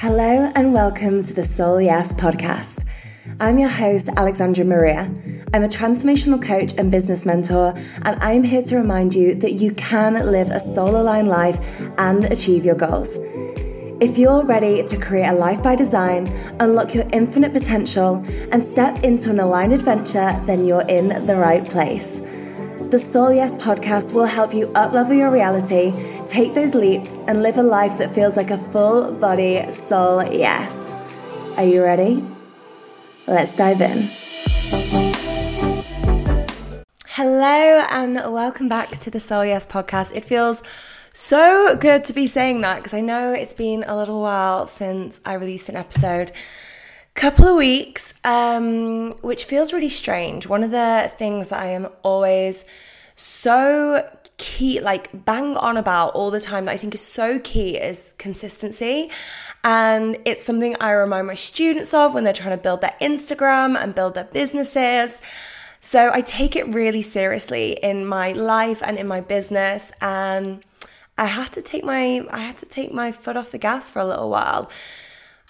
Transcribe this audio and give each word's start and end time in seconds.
Hello 0.00 0.48
and 0.54 0.72
welcome 0.72 1.24
to 1.24 1.34
the 1.34 1.44
Soul 1.44 1.80
Yes 1.80 2.14
podcast. 2.14 2.84
I'm 3.40 3.58
your 3.58 3.68
host, 3.68 4.08
Alexandra 4.16 4.64
Maria. 4.64 5.12
I'm 5.52 5.64
a 5.64 5.68
transformational 5.68 6.40
coach 6.40 6.72
and 6.78 6.88
business 6.88 7.26
mentor, 7.26 7.74
and 8.02 8.16
I'm 8.22 8.44
here 8.44 8.62
to 8.62 8.76
remind 8.76 9.12
you 9.12 9.34
that 9.34 9.54
you 9.54 9.72
can 9.72 10.14
live 10.14 10.50
a 10.50 10.60
soul 10.60 10.96
aligned 10.96 11.26
life 11.26 11.58
and 11.98 12.26
achieve 12.26 12.64
your 12.64 12.76
goals. 12.76 13.18
If 14.00 14.18
you're 14.18 14.46
ready 14.46 14.84
to 14.84 14.96
create 15.00 15.26
a 15.26 15.32
life 15.32 15.64
by 15.64 15.74
design, 15.74 16.28
unlock 16.60 16.94
your 16.94 17.08
infinite 17.12 17.52
potential, 17.52 18.24
and 18.52 18.62
step 18.62 19.02
into 19.02 19.30
an 19.30 19.40
aligned 19.40 19.72
adventure, 19.72 20.40
then 20.46 20.64
you're 20.64 20.86
in 20.86 21.26
the 21.26 21.34
right 21.34 21.64
place. 21.64 22.20
The 22.90 22.98
Soul 22.98 23.34
Yes 23.34 23.54
podcast 23.62 24.14
will 24.14 24.24
help 24.24 24.54
you 24.54 24.68
uplevel 24.68 25.14
your 25.14 25.30
reality, 25.30 25.92
take 26.26 26.54
those 26.54 26.74
leaps, 26.74 27.16
and 27.26 27.42
live 27.42 27.58
a 27.58 27.62
life 27.62 27.98
that 27.98 28.14
feels 28.14 28.34
like 28.34 28.50
a 28.50 28.56
full 28.56 29.12
body 29.12 29.70
soul 29.72 30.24
yes. 30.24 30.96
Are 31.58 31.64
you 31.64 31.82
ready? 31.82 32.24
Let's 33.26 33.54
dive 33.54 33.82
in. 33.82 34.08
Hello, 37.08 37.84
and 37.90 38.14
welcome 38.32 38.70
back 38.70 38.96
to 39.00 39.10
the 39.10 39.20
Soul 39.20 39.44
Yes 39.44 39.66
podcast. 39.66 40.16
It 40.16 40.24
feels 40.24 40.62
so 41.12 41.76
good 41.78 42.06
to 42.06 42.14
be 42.14 42.26
saying 42.26 42.62
that 42.62 42.76
because 42.76 42.94
I 42.94 43.02
know 43.02 43.34
it's 43.34 43.52
been 43.52 43.84
a 43.86 43.98
little 43.98 44.22
while 44.22 44.66
since 44.66 45.20
I 45.26 45.34
released 45.34 45.68
an 45.68 45.76
episode 45.76 46.32
couple 47.18 47.46
of 47.46 47.56
weeks, 47.56 48.14
um, 48.22 49.10
which 49.22 49.44
feels 49.44 49.72
really 49.72 49.88
strange. 49.88 50.46
One 50.46 50.62
of 50.62 50.70
the 50.70 51.10
things 51.16 51.48
that 51.48 51.58
I 51.60 51.66
am 51.66 51.88
always 52.04 52.64
so 53.16 54.08
key, 54.36 54.80
like 54.80 55.24
bang 55.24 55.56
on 55.56 55.76
about 55.76 56.14
all 56.14 56.30
the 56.30 56.40
time 56.40 56.66
that 56.66 56.72
I 56.72 56.76
think 56.76 56.94
is 56.94 57.00
so 57.00 57.40
key 57.40 57.76
is 57.76 58.14
consistency. 58.18 59.10
And 59.64 60.16
it's 60.24 60.44
something 60.44 60.76
I 60.80 60.92
remind 60.92 61.26
my 61.26 61.34
students 61.34 61.92
of 61.92 62.14
when 62.14 62.22
they're 62.22 62.32
trying 62.32 62.56
to 62.56 62.62
build 62.62 62.82
their 62.82 62.94
Instagram 63.00 63.76
and 63.76 63.96
build 63.96 64.14
their 64.14 64.28
businesses. 64.32 65.20
So 65.80 66.12
I 66.14 66.20
take 66.20 66.54
it 66.54 66.72
really 66.72 67.02
seriously 67.02 67.72
in 67.82 68.06
my 68.06 68.30
life 68.30 68.80
and 68.80 68.96
in 68.96 69.08
my 69.08 69.22
business. 69.22 69.90
And 70.00 70.62
I 71.18 71.24
had 71.24 71.52
to 71.54 71.62
take 71.62 71.84
my 71.84 72.24
I 72.30 72.38
had 72.38 72.58
to 72.58 72.66
take 72.66 72.92
my 72.92 73.10
foot 73.10 73.36
off 73.36 73.50
the 73.50 73.58
gas 73.58 73.90
for 73.90 73.98
a 73.98 74.06
little 74.06 74.30
while. 74.30 74.70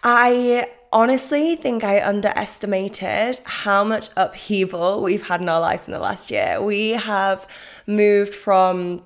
I 0.03 0.69
honestly 0.93 1.57
think 1.57 1.85
I 1.85 2.01
underestimated 2.01 3.41
how 3.45 3.85
much 3.85 4.09
upheaval 4.17 5.03
we've 5.03 5.27
had 5.29 5.41
in 5.41 5.49
our 5.49 5.61
life 5.61 5.87
in 5.87 5.93
the 5.93 5.99
last 5.99 6.31
year. 6.31 6.63
We 6.63 6.91
have 6.91 7.47
moved 7.87 8.35
from 8.35 9.03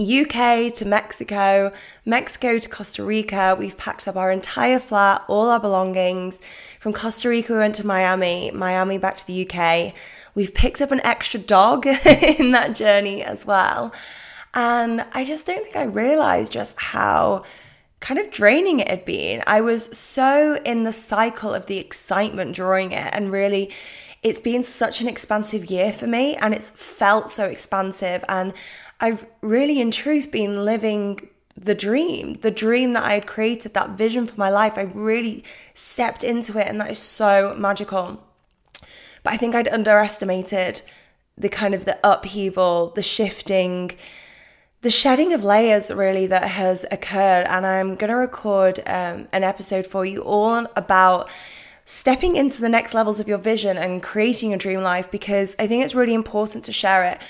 UK 0.00 0.72
to 0.74 0.84
Mexico, 0.84 1.72
Mexico 2.04 2.58
to 2.58 2.68
Costa 2.68 3.04
Rica. 3.04 3.56
We've 3.58 3.76
packed 3.76 4.08
up 4.08 4.16
our 4.16 4.30
entire 4.30 4.78
flat, 4.78 5.24
all 5.28 5.50
our 5.50 5.60
belongings. 5.60 6.40
From 6.80 6.92
Costa 6.92 7.28
Rica, 7.28 7.52
we 7.52 7.58
went 7.58 7.74
to 7.76 7.86
Miami, 7.86 8.50
Miami 8.50 8.98
back 8.98 9.16
to 9.16 9.26
the 9.26 9.48
UK. 9.48 9.94
We've 10.34 10.54
picked 10.54 10.80
up 10.80 10.90
an 10.90 11.00
extra 11.04 11.38
dog 11.38 11.86
in 12.06 12.52
that 12.52 12.74
journey 12.74 13.22
as 13.22 13.46
well. 13.46 13.92
And 14.54 15.04
I 15.12 15.24
just 15.24 15.46
don't 15.46 15.62
think 15.62 15.76
I 15.76 15.84
realized 15.84 16.52
just 16.52 16.78
how 16.78 17.44
kind 18.02 18.20
of 18.20 18.30
draining 18.30 18.80
it 18.80 18.88
had 18.88 19.06
been. 19.06 19.42
I 19.46 19.62
was 19.62 19.96
so 19.96 20.60
in 20.64 20.84
the 20.84 20.92
cycle 20.92 21.54
of 21.54 21.66
the 21.66 21.78
excitement 21.78 22.54
drawing 22.54 22.92
it, 22.92 23.08
and 23.14 23.32
really, 23.32 23.72
it's 24.22 24.40
been 24.40 24.62
such 24.62 25.00
an 25.00 25.08
expansive 25.08 25.70
year 25.70 25.92
for 25.92 26.06
me, 26.06 26.36
and 26.36 26.52
it's 26.52 26.70
felt 26.70 27.30
so 27.30 27.46
expansive. 27.46 28.24
And 28.28 28.52
I've 29.00 29.24
really, 29.40 29.80
in 29.80 29.90
truth, 29.90 30.30
been 30.30 30.64
living 30.64 31.28
the 31.56 31.74
dream, 31.74 32.34
the 32.34 32.50
dream 32.50 32.92
that 32.92 33.04
I 33.04 33.14
had 33.14 33.26
created, 33.26 33.72
that 33.74 33.90
vision 33.90 34.26
for 34.26 34.38
my 34.38 34.50
life. 34.50 34.76
I 34.76 34.82
really 34.82 35.44
stepped 35.72 36.24
into 36.24 36.58
it, 36.58 36.66
and 36.66 36.80
that 36.80 36.90
is 36.90 36.98
so 36.98 37.54
magical. 37.58 38.22
But 39.22 39.34
I 39.34 39.36
think 39.36 39.54
I'd 39.54 39.68
underestimated 39.68 40.82
the 41.38 41.48
kind 41.48 41.72
of 41.72 41.84
the 41.84 41.98
upheaval, 42.04 42.90
the 42.90 43.02
shifting, 43.02 43.92
the 44.82 44.90
shedding 44.90 45.32
of 45.32 45.44
layers 45.44 45.90
really 45.90 46.26
that 46.26 46.44
has 46.44 46.84
occurred 46.90 47.46
and 47.48 47.64
i'm 47.64 47.94
going 47.94 48.10
to 48.10 48.16
record 48.16 48.80
um, 48.86 49.26
an 49.32 49.42
episode 49.42 49.86
for 49.86 50.04
you 50.04 50.20
all 50.20 50.66
about 50.76 51.30
stepping 51.84 52.36
into 52.36 52.60
the 52.60 52.68
next 52.68 52.92
levels 52.92 53.18
of 53.18 53.26
your 53.26 53.38
vision 53.38 53.76
and 53.76 54.02
creating 54.02 54.50
your 54.50 54.58
dream 54.58 54.82
life 54.82 55.10
because 55.10 55.56
i 55.58 55.66
think 55.66 55.84
it's 55.84 55.94
really 55.94 56.14
important 56.14 56.64
to 56.64 56.72
share 56.72 57.04
it. 57.04 57.20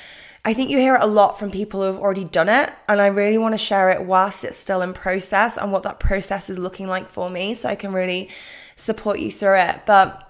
I 0.45 0.55
think 0.55 0.71
you 0.71 0.79
hear 0.79 0.97
it 0.97 1.03
a 1.03 1.07
lot 1.07 1.39
from 1.39 1.53
people 1.53 1.83
who 1.83 1.87
have 1.87 1.99
already 1.99 2.25
done 2.25 2.49
it 2.49 2.73
and 2.89 3.01
i 3.01 3.07
really 3.07 3.39
want 3.39 3.55
to 3.55 3.59
share 3.59 3.91
it 3.91 4.03
whilst 4.03 4.43
it's 4.45 4.59
still 4.59 4.83
in 4.83 4.93
process 4.93 5.57
and 5.57 5.71
what 5.71 5.84
that 5.84 6.01
process 6.01 6.51
is 6.51 6.59
looking 6.59 6.89
like 6.89 7.09
for 7.09 7.31
me 7.31 7.55
so 7.55 7.69
i 7.69 7.77
can 7.77 7.93
really 7.93 8.29
support 8.75 9.19
you 9.19 9.31
through 9.31 9.59
it. 9.59 9.83
But 9.87 10.29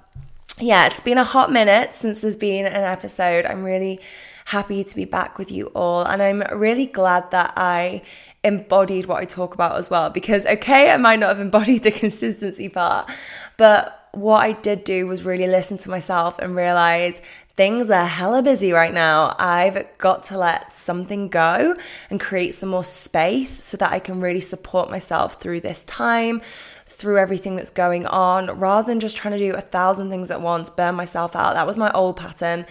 yeah 0.59 0.87
it's 0.87 1.01
been 1.01 1.19
a 1.19 1.25
hot 1.25 1.51
minute 1.51 1.95
since 1.95 2.21
there's 2.21 2.37
been 2.37 2.67
an 2.67 2.85
episode. 2.85 3.47
I'm 3.47 3.65
really 3.65 4.01
happy 4.47 4.85
to 4.85 4.97
be 4.97 5.05
back 5.05 5.39
with 5.39 5.51
you 5.51 5.67
all. 5.69 6.05
And 6.05 6.23
I'm 6.23 6.43
really 6.53 6.87
glad 6.87 7.31
that 7.31 7.53
I 7.57 8.03
embodied 8.45 9.07
what 9.07 9.23
I 9.23 9.25
talk 9.25 9.55
about 9.55 9.77
as 9.77 9.91
well. 9.91 10.11
Because, 10.11 10.45
okay, 10.47 10.91
I 10.91 10.97
might 10.97 11.19
not 11.19 11.29
have 11.29 11.41
embodied 11.41 11.83
the 11.85 11.93
consistency 11.93 12.69
part, 12.69 13.11
but 13.57 13.99
what 14.13 14.43
I 14.43 14.53
did 14.53 14.85
do 14.85 15.07
was 15.07 15.25
really 15.25 15.47
listen 15.47 15.79
to 15.79 15.91
myself 15.91 16.39
and 16.39 16.55
realize 16.55 17.23
things 17.55 17.89
are 17.89 18.05
hella 18.05 18.43
busy 18.43 18.71
right 18.71 18.93
now. 18.93 19.35
I've 19.39 19.87
got 19.97 20.23
to 20.25 20.39
let 20.39 20.73
something 20.73 21.29
go 21.29 21.75
and 22.11 22.21
create 22.21 22.55
some 22.55 22.69
more 22.69 22.85
space 22.85 23.65
so 23.65 23.79
that 23.79 23.91
I 23.91 23.99
can 23.99 24.21
really 24.21 24.41
support 24.41 24.91
myself 24.91 25.41
through 25.41 25.61
this 25.61 25.83
time, 25.85 26.43
through 26.85 27.19
everything 27.19 27.57
that's 27.57 27.71
going 27.71 28.07
on, 28.07 28.59
rather 28.59 28.87
than 28.87 29.01
just 29.01 29.17
trying 29.17 29.33
to 29.33 29.39
do 29.39 29.55
a 29.55 29.63
thousand 29.63 30.11
things 30.11 30.31
at 30.31 30.43
once, 30.43 30.69
burn 30.69 30.95
myself 30.95 31.35
out. 31.35 31.55
That 31.55 31.67
was 31.67 31.79
my 31.79 31.91
old 31.93 32.17
pattern 32.19 32.67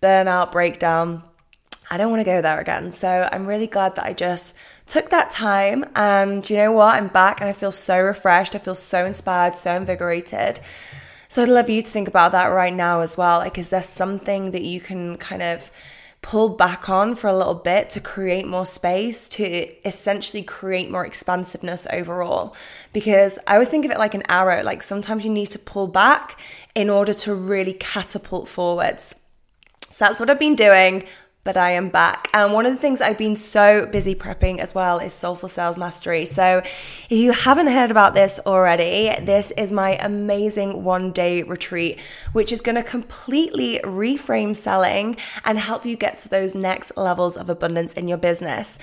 burnout, 0.00 0.52
breakdown. 0.52 1.22
I 1.90 1.96
don't 1.96 2.10
want 2.10 2.20
to 2.20 2.24
go 2.24 2.42
there 2.42 2.58
again. 2.58 2.90
So 2.92 3.28
I'm 3.30 3.46
really 3.46 3.66
glad 3.66 3.94
that 3.94 4.04
I 4.04 4.12
just 4.12 4.54
took 4.86 5.10
that 5.10 5.30
time. 5.30 5.84
And 5.94 6.48
you 6.48 6.56
know 6.56 6.72
what? 6.72 6.96
I'm 6.96 7.08
back 7.08 7.40
and 7.40 7.48
I 7.48 7.52
feel 7.52 7.72
so 7.72 8.00
refreshed. 8.00 8.54
I 8.54 8.58
feel 8.58 8.74
so 8.74 9.06
inspired, 9.06 9.54
so 9.54 9.74
invigorated. 9.74 10.60
So 11.28 11.42
I'd 11.42 11.48
love 11.48 11.70
you 11.70 11.82
to 11.82 11.90
think 11.90 12.08
about 12.08 12.32
that 12.32 12.46
right 12.46 12.74
now 12.74 13.00
as 13.00 13.16
well. 13.16 13.38
Like, 13.38 13.58
is 13.58 13.70
there 13.70 13.82
something 13.82 14.50
that 14.50 14.62
you 14.62 14.80
can 14.80 15.16
kind 15.16 15.42
of 15.42 15.70
pull 16.26 16.48
back 16.48 16.88
on 16.88 17.14
for 17.14 17.28
a 17.28 17.36
little 17.36 17.54
bit 17.54 17.88
to 17.88 18.00
create 18.00 18.48
more 18.48 18.66
space, 18.66 19.28
to 19.28 19.86
essentially 19.86 20.42
create 20.42 20.90
more 20.90 21.06
expansiveness 21.06 21.86
overall. 21.92 22.52
Because 22.92 23.38
I 23.46 23.52
always 23.52 23.68
think 23.68 23.84
of 23.84 23.92
it 23.92 23.98
like 23.98 24.14
an 24.14 24.24
arrow, 24.28 24.64
like 24.64 24.82
sometimes 24.82 25.24
you 25.24 25.30
need 25.30 25.46
to 25.52 25.58
pull 25.60 25.86
back 25.86 26.36
in 26.74 26.90
order 26.90 27.14
to 27.14 27.32
really 27.32 27.74
catapult 27.74 28.48
forwards. 28.48 29.14
So 29.96 30.04
that's 30.04 30.20
what 30.20 30.28
I've 30.28 30.38
been 30.38 30.56
doing, 30.56 31.04
but 31.42 31.56
I 31.56 31.70
am 31.70 31.88
back. 31.88 32.28
And 32.34 32.52
one 32.52 32.66
of 32.66 32.72
the 32.72 32.78
things 32.78 33.00
I've 33.00 33.16
been 33.16 33.34
so 33.34 33.86
busy 33.86 34.14
prepping 34.14 34.58
as 34.58 34.74
well 34.74 34.98
is 34.98 35.14
Soulful 35.14 35.48
Sales 35.48 35.78
Mastery. 35.78 36.26
So 36.26 36.58
if 36.58 37.12
you 37.12 37.32
haven't 37.32 37.68
heard 37.68 37.90
about 37.90 38.12
this 38.12 38.38
already, 38.44 39.10
this 39.24 39.52
is 39.52 39.72
my 39.72 39.92
amazing 39.92 40.84
one 40.84 41.12
day 41.12 41.42
retreat, 41.44 41.98
which 42.34 42.52
is 42.52 42.60
going 42.60 42.74
to 42.74 42.82
completely 42.82 43.80
reframe 43.84 44.54
selling 44.54 45.16
and 45.46 45.58
help 45.58 45.86
you 45.86 45.96
get 45.96 46.16
to 46.16 46.28
those 46.28 46.54
next 46.54 46.94
levels 46.98 47.34
of 47.34 47.48
abundance 47.48 47.94
in 47.94 48.06
your 48.06 48.18
business. 48.18 48.78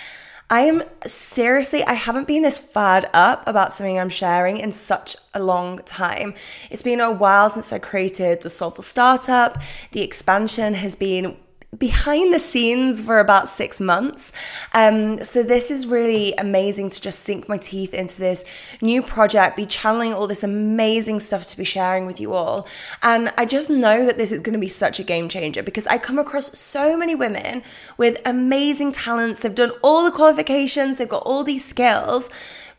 I 0.54 0.66
am 0.66 0.84
seriously, 1.08 1.84
I 1.84 1.94
haven't 1.94 2.28
been 2.28 2.44
this 2.44 2.60
fired 2.60 3.10
up 3.12 3.42
about 3.48 3.76
something 3.76 4.00
I'm 4.00 4.08
sharing 4.08 4.58
in 4.58 4.72
such 4.72 5.16
a 5.34 5.42
long 5.42 5.80
time. 5.80 6.36
It's 6.70 6.84
been 6.84 7.00
a 7.00 7.10
while 7.10 7.50
since 7.50 7.74
I 7.74 7.80
created 7.80 8.42
the 8.42 8.52
Soulful 8.52 8.84
Startup. 8.84 9.60
The 9.94 10.04
expansion 10.04 10.76
has 10.76 10.94
been 10.94 11.38
behind 11.78 12.34
the 12.34 12.40
scenes 12.40 13.02
for 13.02 13.20
about 13.20 13.50
six 13.50 13.80
months. 13.80 14.32
Um, 14.74 15.24
so 15.24 15.44
this 15.44 15.72
is 15.72 15.88
really 15.88 16.34
amazing 16.38 16.90
to 16.90 17.02
just 17.02 17.20
sink 17.20 17.50
my 17.50 17.58
teeth 17.58 17.94
into 17.94 18.18
this 18.18 18.46
new 18.82 19.02
project, 19.02 19.58
be 19.58 19.66
channeling 19.66 20.14
all 20.14 20.28
this 20.28 20.44
amazing 20.44 21.20
stuff 21.20 21.48
to 21.48 21.58
be 21.58 21.64
sharing 21.64 22.06
with 22.06 22.20
you 22.20 22.34
all. 22.34 22.68
And 23.02 23.34
I 23.38 23.46
just 23.46 23.70
know 23.70 24.06
that 24.06 24.18
this 24.18 24.32
is 24.32 24.42
going 24.42 24.54
to 24.54 24.60
be 24.60 24.68
such 24.68 25.00
a 25.00 25.04
game 25.04 25.30
changer 25.30 25.64
because 25.64 25.88
I 25.88 25.98
come 25.98 26.20
across 26.20 26.58
so 26.58 26.98
many 26.98 27.16
women 27.16 27.64
with 27.98 28.22
amazing 28.26 28.92
talents. 28.92 29.40
They've 29.40 29.54
done 29.54 29.72
all 29.82 30.04
the 30.04 30.12
qualifications, 30.12 30.98
they've 30.98 31.10
got 31.10 31.24
all 31.24 31.44
these 31.44 31.66
skills, 31.66 32.30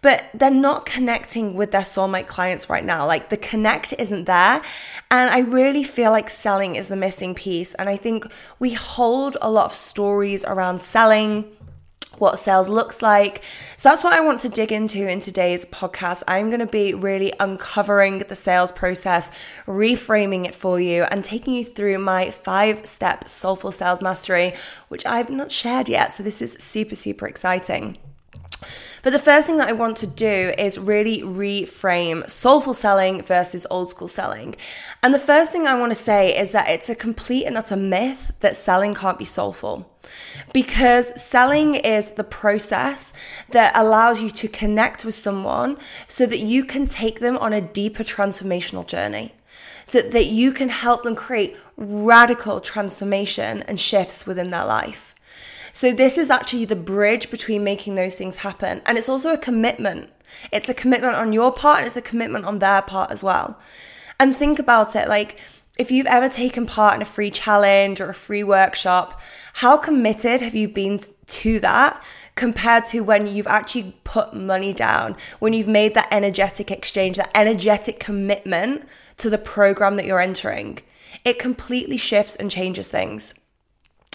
but 0.04 0.28
they're 0.34 0.50
not 0.50 0.84
connecting 0.84 1.54
with 1.54 1.70
their 1.70 1.80
soulmate 1.80 2.26
clients 2.26 2.68
right 2.68 2.84
now. 2.84 3.06
Like 3.06 3.30
the 3.30 3.38
connect 3.38 3.94
isn't 3.98 4.26
there. 4.26 4.60
And 5.10 5.30
I 5.30 5.38
really 5.38 5.82
feel 5.82 6.10
like 6.10 6.28
selling 6.28 6.76
is 6.76 6.88
the 6.88 6.96
missing 6.96 7.34
piece. 7.34 7.72
And 7.72 7.88
I 7.88 7.96
think 7.96 8.30
we 8.58 8.74
hold 8.74 9.38
a 9.40 9.50
lot 9.50 9.64
of 9.64 9.72
stories 9.72 10.44
around 10.44 10.82
selling 10.82 11.46
what 12.18 12.38
sales 12.38 12.68
looks 12.68 13.00
like. 13.00 13.42
So 13.78 13.88
that's 13.88 14.04
what 14.04 14.12
I 14.12 14.20
want 14.20 14.40
to 14.40 14.50
dig 14.50 14.72
into 14.72 15.08
in 15.08 15.20
today's 15.20 15.64
podcast. 15.64 16.22
I'm 16.28 16.50
going 16.50 16.60
to 16.60 16.66
be 16.66 16.92
really 16.92 17.32
uncovering 17.40 18.18
the 18.18 18.34
sales 18.34 18.72
process, 18.72 19.30
reframing 19.64 20.44
it 20.44 20.54
for 20.54 20.78
you, 20.78 21.04
and 21.04 21.24
taking 21.24 21.54
you 21.54 21.64
through 21.64 21.98
my 21.98 22.30
five 22.30 22.84
step 22.84 23.26
soulful 23.26 23.72
sales 23.72 24.02
mastery, 24.02 24.52
which 24.88 25.06
I've 25.06 25.30
not 25.30 25.50
shared 25.50 25.88
yet. 25.88 26.12
So 26.12 26.22
this 26.22 26.42
is 26.42 26.52
super, 26.60 26.94
super 26.94 27.26
exciting. 27.26 27.96
But 29.02 29.11
the 29.11 29.19
first 29.19 29.46
thing 29.46 29.58
that 29.58 29.69
I 29.69 29.72
want 29.72 29.96
to 29.99 30.06
do 30.06 30.52
is 30.58 30.78
really 30.78 31.20
reframe 31.20 32.28
soulful 32.28 32.75
selling 32.75 33.22
versus 33.22 33.66
old 33.70 33.90
school 33.90 34.08
selling. 34.08 34.56
And 35.02 35.12
the 35.12 35.19
first 35.19 35.52
thing 35.52 35.66
I 35.66 35.78
want 35.78 35.90
to 35.90 35.94
say 35.94 36.37
is 36.37 36.52
that 36.52 36.69
it's 36.69 36.88
a 36.88 36.94
complete 36.94 37.44
and 37.44 37.56
utter 37.56 37.76
myth 37.76 38.32
that 38.40 38.56
selling 38.56 38.94
can't 38.94 39.19
be 39.19 39.25
soulful. 39.25 39.90
Because 40.52 41.20
selling 41.20 41.75
is 41.75 42.12
the 42.12 42.25
process 42.25 43.12
that 43.50 43.76
allows 43.76 44.22
you 44.22 44.31
to 44.31 44.49
connect 44.49 45.05
with 45.05 45.14
someone 45.14 45.78
so 46.06 46.26
that 46.26 46.40
you 46.40 46.64
can 46.64 46.87
take 46.87 47.20
them 47.20 47.37
on 47.38 47.52
a 47.52 47.61
deeper 47.61 48.05
transformational 48.05 48.87
journey 48.87 49.32
so 49.84 50.00
that 50.00 50.26
you 50.26 50.52
can 50.52 50.69
help 50.69 51.02
them 51.02 51.14
create 51.14 51.56
radical 51.76 52.61
transformation 52.61 53.62
and 53.62 53.78
shifts 53.78 54.26
within 54.26 54.50
their 54.50 54.64
life. 54.64 55.13
So, 55.75 55.93
this 55.93 56.19
is 56.19 56.31
actually 56.31 56.67
the 56.67 56.76
bridge 56.76 57.32
between 57.32 57.65
making 57.65 57.97
those 57.97 58.15
things 58.15 58.37
happen. 58.37 58.81
And 58.87 58.97
it's 58.97 59.09
also 59.09 59.32
a 59.32 59.37
commitment. 59.37 60.09
It's 60.53 60.69
a 60.69 60.75
commitment 60.75 61.17
on 61.17 61.32
your 61.32 61.50
part 61.50 61.79
and 61.79 61.87
it's 61.87 61.97
a 61.97 62.00
commitment 62.00 62.44
on 62.44 62.61
their 62.61 62.81
part 62.81 63.11
as 63.11 63.25
well. 63.25 63.59
And 64.21 64.37
think 64.37 64.61
about 64.61 64.94
it 64.94 65.09
like, 65.09 65.41
if 65.76 65.91
you've 65.91 66.06
ever 66.06 66.29
taken 66.29 66.65
part 66.65 66.94
in 66.94 67.03
a 67.03 67.05
free 67.05 67.32
challenge 67.32 68.00
or 68.00 68.09
a 68.09 68.15
free 68.15 68.44
workshop, 68.44 69.21
how 69.55 69.76
committed 69.76 70.43
have 70.43 70.55
you 70.55 70.69
been 70.69 71.00
to 71.26 71.59
that 71.59 72.00
compared 72.37 72.85
to 72.87 73.00
when 73.00 73.26
you've 73.26 73.49
actually 73.49 73.97
put 74.05 74.32
money 74.32 74.73
down, 74.73 75.17
when 75.41 75.55
you've 75.55 75.67
made 75.67 75.94
that 75.94 76.06
energetic 76.12 76.71
exchange, 76.71 77.17
that 77.17 77.32
energetic 77.35 77.99
commitment 77.99 78.88
to 79.17 79.29
the 79.29 79.38
program 79.38 79.97
that 79.97 80.06
you're 80.06 80.21
entering? 80.21 80.79
It 81.25 81.41
completely 81.41 81.97
shifts 81.97 82.37
and 82.37 82.49
changes 82.49 82.87
things. 82.87 83.35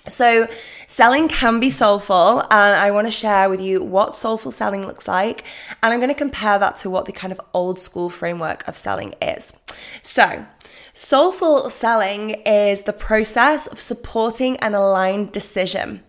So, 0.09 0.47
selling 0.87 1.27
can 1.27 1.59
be 1.59 1.69
soulful, 1.69 2.39
and 2.41 2.75
I 2.75 2.91
want 2.91 3.07
to 3.07 3.11
share 3.11 3.49
with 3.49 3.61
you 3.61 3.83
what 3.83 4.15
soulful 4.15 4.51
selling 4.51 4.85
looks 4.85 5.07
like. 5.07 5.43
And 5.81 5.93
I'm 5.93 5.99
going 5.99 6.09
to 6.09 6.15
compare 6.15 6.59
that 6.59 6.75
to 6.77 6.89
what 6.89 7.05
the 7.05 7.11
kind 7.11 7.31
of 7.31 7.39
old 7.53 7.79
school 7.79 8.09
framework 8.09 8.67
of 8.67 8.75
selling 8.75 9.13
is. 9.21 9.57
So, 10.01 10.45
soulful 10.93 11.69
selling 11.69 12.41
is 12.45 12.83
the 12.83 12.93
process 12.93 13.67
of 13.67 13.79
supporting 13.79 14.57
an 14.57 14.73
aligned 14.73 15.31
decision. 15.31 16.03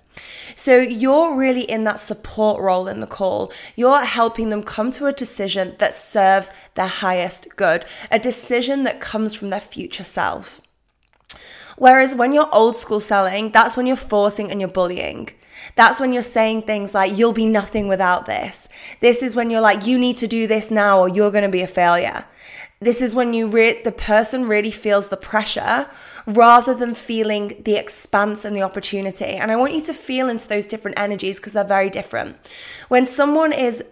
So, 0.55 0.79
you're 0.79 1.37
really 1.37 1.63
in 1.63 1.85
that 1.85 2.01
support 2.01 2.61
role 2.61 2.89
in 2.89 3.01
the 3.01 3.07
call. 3.07 3.53
You're 3.77 4.05
helping 4.05 4.51
them 4.51 4.63
come 4.63 4.91
to 4.93 5.07
a 5.07 5.13
decision 5.13 5.77
that 5.79 5.95
serves 5.95 6.53
their 6.75 6.89
highest 6.89 7.57
good, 7.57 7.85
a 8.11 8.19
decision 8.19 8.83
that 8.85 9.01
comes 9.01 9.35
from 9.35 9.51
their 9.51 9.61
future 9.61 10.05
self. 10.05 10.60
Whereas 11.81 12.15
when 12.15 12.35
you're 12.35 12.55
old 12.55 12.77
school 12.77 13.01
selling, 13.01 13.53
that's 13.53 13.75
when 13.75 13.87
you're 13.87 13.97
forcing 13.97 14.51
and 14.51 14.61
you're 14.61 14.69
bullying. 14.69 15.31
That's 15.77 15.99
when 15.99 16.13
you're 16.13 16.21
saying 16.21 16.63
things 16.63 16.93
like, 16.93 17.17
you'll 17.17 17.33
be 17.33 17.47
nothing 17.47 17.89
without 17.89 18.27
this. 18.27 18.69
This 19.01 19.23
is 19.23 19.35
when 19.35 19.49
you're 19.49 19.63
like, 19.63 19.87
you 19.87 19.99
need 19.99 20.19
to 20.19 20.27
do 20.27 20.47
this 20.47 20.71
now 20.71 21.01
or 21.01 21.09
you're 21.09 21.31
going 21.31 21.45
to 21.45 21.49
be 21.49 21.63
a 21.63 21.67
failure. 21.67 22.27
This 22.81 23.01
is 23.01 23.15
when 23.15 23.33
you 23.33 23.47
re- 23.47 23.81
the 23.83 23.93
person 23.93 24.47
really 24.47 24.71
feels 24.71 25.09
the 25.09 25.17
pressure 25.17 25.89
rather 26.27 26.75
than 26.75 26.93
feeling 26.93 27.63
the 27.65 27.77
expanse 27.77 28.45
and 28.45 28.55
the 28.55 28.63
opportunity. 28.63 29.25
And 29.25 29.51
I 29.51 29.57
want 29.57 29.73
you 29.73 29.81
to 29.81 29.95
feel 29.95 30.29
into 30.29 30.47
those 30.47 30.67
different 30.67 30.99
energies 30.99 31.39
because 31.39 31.55
they're 31.55 31.65
very 31.65 31.89
different. 31.89 32.37
When 32.89 33.07
someone 33.07 33.55
is 33.55 33.83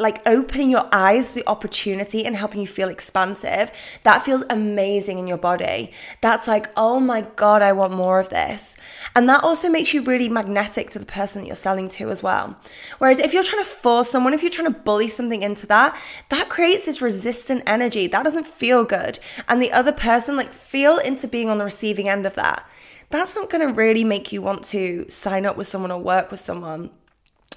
like 0.00 0.26
opening 0.26 0.70
your 0.70 0.88
eyes 0.92 1.28
to 1.28 1.34
the 1.34 1.48
opportunity 1.48 2.24
and 2.24 2.34
helping 2.34 2.60
you 2.60 2.66
feel 2.66 2.88
expansive, 2.88 3.70
that 4.02 4.22
feels 4.22 4.42
amazing 4.50 5.18
in 5.18 5.26
your 5.26 5.36
body. 5.36 5.92
That's 6.20 6.48
like, 6.48 6.70
oh 6.76 6.98
my 6.98 7.26
God, 7.36 7.62
I 7.62 7.72
want 7.72 7.92
more 7.92 8.18
of 8.18 8.30
this. 8.30 8.76
And 9.14 9.28
that 9.28 9.44
also 9.44 9.68
makes 9.68 9.92
you 9.92 10.02
really 10.02 10.28
magnetic 10.28 10.90
to 10.90 10.98
the 10.98 11.06
person 11.06 11.42
that 11.42 11.46
you're 11.46 11.56
selling 11.56 11.88
to 11.90 12.10
as 12.10 12.22
well. 12.22 12.56
Whereas 12.98 13.18
if 13.18 13.32
you're 13.32 13.44
trying 13.44 13.62
to 13.62 13.70
force 13.70 14.10
someone, 14.10 14.34
if 14.34 14.42
you're 14.42 14.50
trying 14.50 14.72
to 14.72 14.80
bully 14.80 15.08
something 15.08 15.42
into 15.42 15.66
that, 15.66 16.00
that 16.30 16.48
creates 16.48 16.86
this 16.86 17.02
resistant 17.02 17.62
energy. 17.66 18.06
That 18.06 18.24
doesn't 18.24 18.46
feel 18.46 18.84
good. 18.84 19.18
And 19.48 19.62
the 19.62 19.72
other 19.72 19.92
person, 19.92 20.36
like, 20.36 20.52
feel 20.52 20.98
into 20.98 21.28
being 21.28 21.48
on 21.48 21.58
the 21.58 21.64
receiving 21.64 22.08
end 22.08 22.26
of 22.26 22.34
that. 22.34 22.68
That's 23.10 23.34
not 23.34 23.50
going 23.50 23.66
to 23.66 23.74
really 23.74 24.04
make 24.04 24.32
you 24.32 24.40
want 24.40 24.64
to 24.66 25.06
sign 25.10 25.44
up 25.44 25.56
with 25.56 25.66
someone 25.66 25.90
or 25.90 26.00
work 26.00 26.30
with 26.30 26.40
someone. 26.40 26.90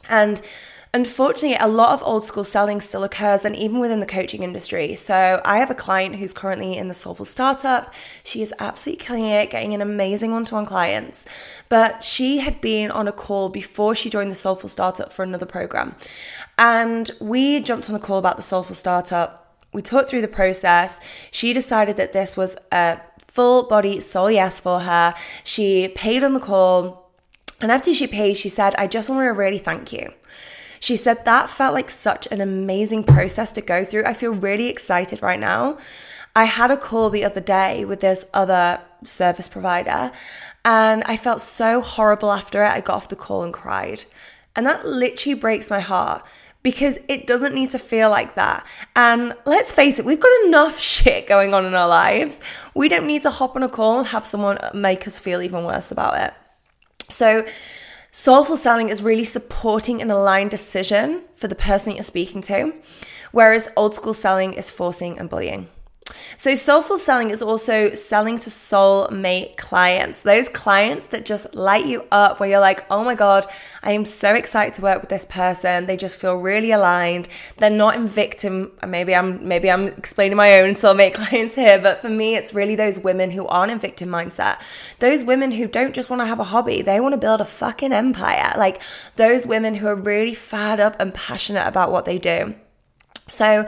And 0.10 0.42
Unfortunately, 0.96 1.58
a 1.60 1.68
lot 1.68 1.94
of 1.94 2.04
old 2.08 2.24
school 2.24 2.44
selling 2.44 2.80
still 2.80 3.04
occurs, 3.04 3.46
and 3.46 3.56
even 3.56 3.80
within 3.80 4.00
the 4.00 4.06
coaching 4.06 4.44
industry. 4.44 4.94
So, 4.94 5.42
I 5.44 5.58
have 5.58 5.72
a 5.72 5.76
client 5.76 6.18
who's 6.18 6.34
currently 6.34 6.78
in 6.78 6.88
the 6.88 6.94
Soulful 6.94 7.26
Startup. 7.26 7.92
She 8.24 8.44
is 8.44 8.54
absolutely 8.60 9.04
killing 9.04 9.26
it, 9.26 9.50
getting 9.50 9.74
an 9.74 9.82
amazing 9.82 10.32
one 10.32 10.46
to 10.46 10.54
one 10.54 10.68
clients. 10.68 11.26
But 11.68 12.04
she 12.04 12.40
had 12.40 12.62
been 12.62 12.92
on 12.92 13.08
a 13.08 13.12
call 13.12 13.50
before 13.50 13.96
she 13.96 14.12
joined 14.12 14.30
the 14.30 14.36
Soulful 14.36 14.70
Startup 14.70 15.12
for 15.12 15.24
another 15.24 15.48
program. 15.48 15.96
And 16.60 17.10
we 17.20 17.60
jumped 17.60 17.90
on 17.90 17.94
the 17.94 18.00
call 18.00 18.20
about 18.20 18.38
the 18.38 18.44
Soulful 18.44 18.76
Startup. 18.76 19.58
We 19.74 19.82
talked 19.82 20.12
through 20.12 20.22
the 20.22 20.28
process. 20.28 21.02
She 21.32 21.54
decided 21.54 21.98
that 21.98 22.14
this 22.14 22.38
was 22.38 22.56
a 22.72 23.00
full 23.18 23.64
body 23.64 24.00
soul 24.00 24.30
yes 24.30 24.60
for 24.60 24.82
her. 24.82 25.16
She 25.44 25.88
paid 25.88 26.24
on 26.24 26.36
the 26.36 26.40
call. 26.40 27.10
And 27.60 27.72
after 27.72 27.96
she 27.96 28.06
paid, 28.06 28.38
she 28.38 28.50
said, 28.50 28.76
I 28.78 28.86
just 28.86 29.10
want 29.10 29.24
to 29.24 29.30
really 29.30 29.58
thank 29.58 29.92
you. 29.92 30.14
She 30.84 30.98
said 30.98 31.24
that 31.24 31.50
felt 31.50 31.74
like 31.74 31.90
such 31.90 32.28
an 32.30 32.42
amazing 32.42 33.06
process 33.06 33.54
to 33.54 33.62
go 33.62 33.86
through. 33.86 34.04
I 34.04 34.14
feel 34.14 34.34
really 34.34 34.68
excited 34.68 35.22
right 35.22 35.40
now. 35.40 35.78
I 36.36 36.44
had 36.44 36.72
a 36.72 36.76
call 36.76 37.10
the 37.10 37.24
other 37.24 37.40
day 37.40 37.86
with 37.86 38.02
this 38.02 38.26
other 38.34 38.82
service 39.06 39.48
provider 39.48 40.12
and 40.66 41.02
I 41.06 41.16
felt 41.16 41.40
so 41.40 41.80
horrible 41.80 42.34
after 42.34 42.66
it. 42.66 42.74
I 42.74 42.82
got 42.82 42.98
off 42.98 43.08
the 43.08 43.16
call 43.16 43.44
and 43.44 43.54
cried. 43.54 44.04
And 44.58 44.66
that 44.66 44.86
literally 44.86 45.40
breaks 45.40 45.70
my 45.70 45.80
heart 45.80 46.22
because 46.64 47.00
it 47.08 47.28
doesn't 47.28 47.56
need 47.56 47.70
to 47.70 47.80
feel 47.80 48.10
like 48.10 48.36
that. 48.36 48.68
And 48.94 49.36
let's 49.46 49.72
face 49.72 50.00
it, 50.00 50.06
we've 50.06 50.20
got 50.20 50.46
enough 50.48 50.78
shit 50.82 51.28
going 51.28 51.54
on 51.54 51.64
in 51.64 51.76
our 51.76 51.88
lives. 51.88 52.42
We 52.76 52.90
don't 52.90 53.08
need 53.08 53.22
to 53.22 53.30
hop 53.30 53.56
on 53.56 53.64
a 53.64 53.70
call 53.70 54.00
and 54.00 54.08
have 54.10 54.26
someone 54.26 54.60
make 54.74 55.08
us 55.08 55.22
feel 55.22 55.42
even 55.42 55.64
worse 55.64 55.94
about 55.94 56.20
it. 56.20 56.34
So, 57.10 57.46
Soulful 58.16 58.58
selling 58.58 58.90
is 58.90 59.02
really 59.02 59.24
supporting 59.24 60.00
an 60.00 60.12
aligned 60.12 60.52
decision 60.52 61.24
for 61.36 61.48
the 61.48 61.56
person 61.56 61.90
that 61.90 61.96
you're 61.96 62.04
speaking 62.04 62.44
to, 62.44 62.72
whereas 63.32 63.70
old 63.76 63.96
school 63.96 64.14
selling 64.14 64.54
is 64.54 64.70
forcing 64.70 65.18
and 65.18 65.32
bullying. 65.32 65.68
So, 66.36 66.56
soulful 66.56 66.98
selling 66.98 67.30
is 67.30 67.42
also 67.42 67.94
selling 67.94 68.38
to 68.40 68.50
soulmate 68.50 69.58
clients, 69.58 70.20
those 70.20 70.50
clients 70.50 71.06
that 71.08 71.26
just 71.26 71.54
light 71.56 71.86
you 71.86 72.06
up, 72.12 72.40
where 72.40 72.50
you're 72.50 72.60
like, 72.60 72.86
oh 72.92 73.04
my 73.04 73.16
God, 73.16 73.46
I 73.82 73.92
am 73.92 74.06
so 74.06 74.34
excited 74.34 74.74
to 74.76 74.82
work 74.82 75.00
with 75.02 75.10
this 75.10 75.26
person. 75.26 75.86
They 75.86 75.96
just 75.96 76.20
feel 76.20 76.36
really 76.36 76.72
aligned. 76.72 77.30
They're 77.58 77.70
not 77.70 77.96
in 77.96 78.08
victim. 78.08 78.72
Uh, 78.82 78.88
maybe 78.88 79.16
I'm 79.16 79.48
maybe 79.48 79.70
I'm 79.70 79.88
explaining 79.88 80.38
my 80.38 80.60
own 80.60 80.72
soulmate 80.72 81.14
clients 81.30 81.56
here, 81.56 81.80
but 81.80 82.02
for 82.02 82.10
me, 82.10 82.36
it's 82.36 82.54
really 82.54 82.76
those 82.76 83.00
women 83.00 83.32
who 83.32 83.48
aren't 83.48 83.72
in 83.72 83.80
victim 83.80 84.10
mindset. 84.10 84.60
Those 85.00 85.24
women 85.24 85.52
who 85.52 85.68
don't 85.68 85.96
just 85.96 86.10
want 86.10 86.22
to 86.22 86.26
have 86.26 86.40
a 86.40 86.46
hobby, 86.46 86.82
they 86.82 87.00
want 87.00 87.14
to 87.14 87.18
build 87.18 87.42
a 87.42 87.46
fucking 87.46 87.94
empire. 87.94 88.54
Like 88.58 88.82
those 89.16 89.46
women 89.46 89.76
who 89.76 89.88
are 89.88 89.96
really 89.96 90.34
fired 90.34 90.80
up 90.80 90.96
and 91.00 91.14
passionate 91.14 91.68
about 91.68 91.92
what 91.92 92.06
they 92.06 92.18
do. 92.18 92.56
So, 93.30 93.66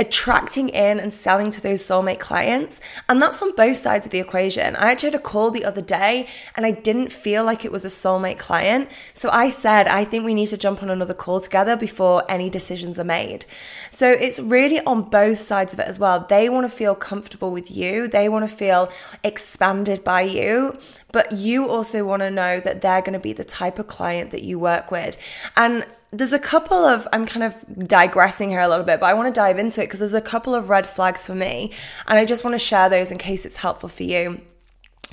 attracting 0.00 0.68
in 0.68 0.98
and 0.98 1.14
selling 1.14 1.52
to 1.52 1.60
those 1.60 1.80
soulmate 1.80 2.18
clients, 2.18 2.80
and 3.08 3.22
that's 3.22 3.40
on 3.40 3.54
both 3.54 3.76
sides 3.76 4.04
of 4.04 4.10
the 4.10 4.18
equation. 4.18 4.74
I 4.74 4.90
actually 4.90 5.12
had 5.12 5.20
a 5.20 5.22
call 5.22 5.52
the 5.52 5.64
other 5.64 5.80
day 5.80 6.26
and 6.56 6.66
I 6.66 6.72
didn't 6.72 7.12
feel 7.12 7.44
like 7.44 7.64
it 7.64 7.70
was 7.70 7.84
a 7.84 7.88
soulmate 7.88 8.38
client. 8.38 8.90
So, 9.12 9.30
I 9.30 9.48
said, 9.48 9.86
I 9.86 10.04
think 10.04 10.24
we 10.24 10.34
need 10.34 10.48
to 10.48 10.56
jump 10.56 10.82
on 10.82 10.90
another 10.90 11.14
call 11.14 11.38
together 11.38 11.76
before 11.76 12.24
any 12.28 12.50
decisions 12.50 12.98
are 12.98 13.04
made. 13.04 13.46
So, 13.92 14.10
it's 14.10 14.40
really 14.40 14.80
on 14.80 15.02
both 15.02 15.38
sides 15.38 15.72
of 15.72 15.78
it 15.78 15.86
as 15.86 16.00
well. 16.00 16.26
They 16.28 16.48
want 16.48 16.68
to 16.68 16.76
feel 16.76 16.96
comfortable 16.96 17.52
with 17.52 17.70
you, 17.70 18.08
they 18.08 18.28
want 18.28 18.48
to 18.48 18.54
feel 18.54 18.90
expanded 19.22 20.02
by 20.02 20.22
you, 20.22 20.74
but 21.12 21.30
you 21.30 21.68
also 21.68 22.04
want 22.04 22.20
to 22.22 22.30
know 22.30 22.58
that 22.58 22.80
they're 22.80 23.02
going 23.02 23.12
to 23.12 23.20
be 23.20 23.32
the 23.32 23.44
type 23.44 23.78
of 23.78 23.86
client 23.86 24.32
that 24.32 24.42
you 24.42 24.58
work 24.58 24.90
with. 24.90 25.16
And 25.56 25.86
there's 26.12 26.32
a 26.32 26.38
couple 26.38 26.76
of 26.76 27.06
I'm 27.12 27.26
kind 27.26 27.42
of 27.42 27.88
digressing 27.88 28.50
here 28.50 28.60
a 28.60 28.68
little 28.68 28.84
bit, 28.84 29.00
but 29.00 29.06
I 29.06 29.14
want 29.14 29.32
to 29.32 29.38
dive 29.38 29.58
into 29.58 29.82
it 29.82 29.86
because 29.86 30.00
there's 30.00 30.14
a 30.14 30.20
couple 30.20 30.54
of 30.54 30.68
red 30.68 30.86
flags 30.86 31.26
for 31.26 31.34
me, 31.34 31.72
and 32.06 32.18
I 32.18 32.24
just 32.24 32.44
want 32.44 32.54
to 32.54 32.58
share 32.58 32.88
those 32.88 33.10
in 33.10 33.18
case 33.18 33.44
it's 33.44 33.56
helpful 33.56 33.88
for 33.88 34.04
you. 34.04 34.40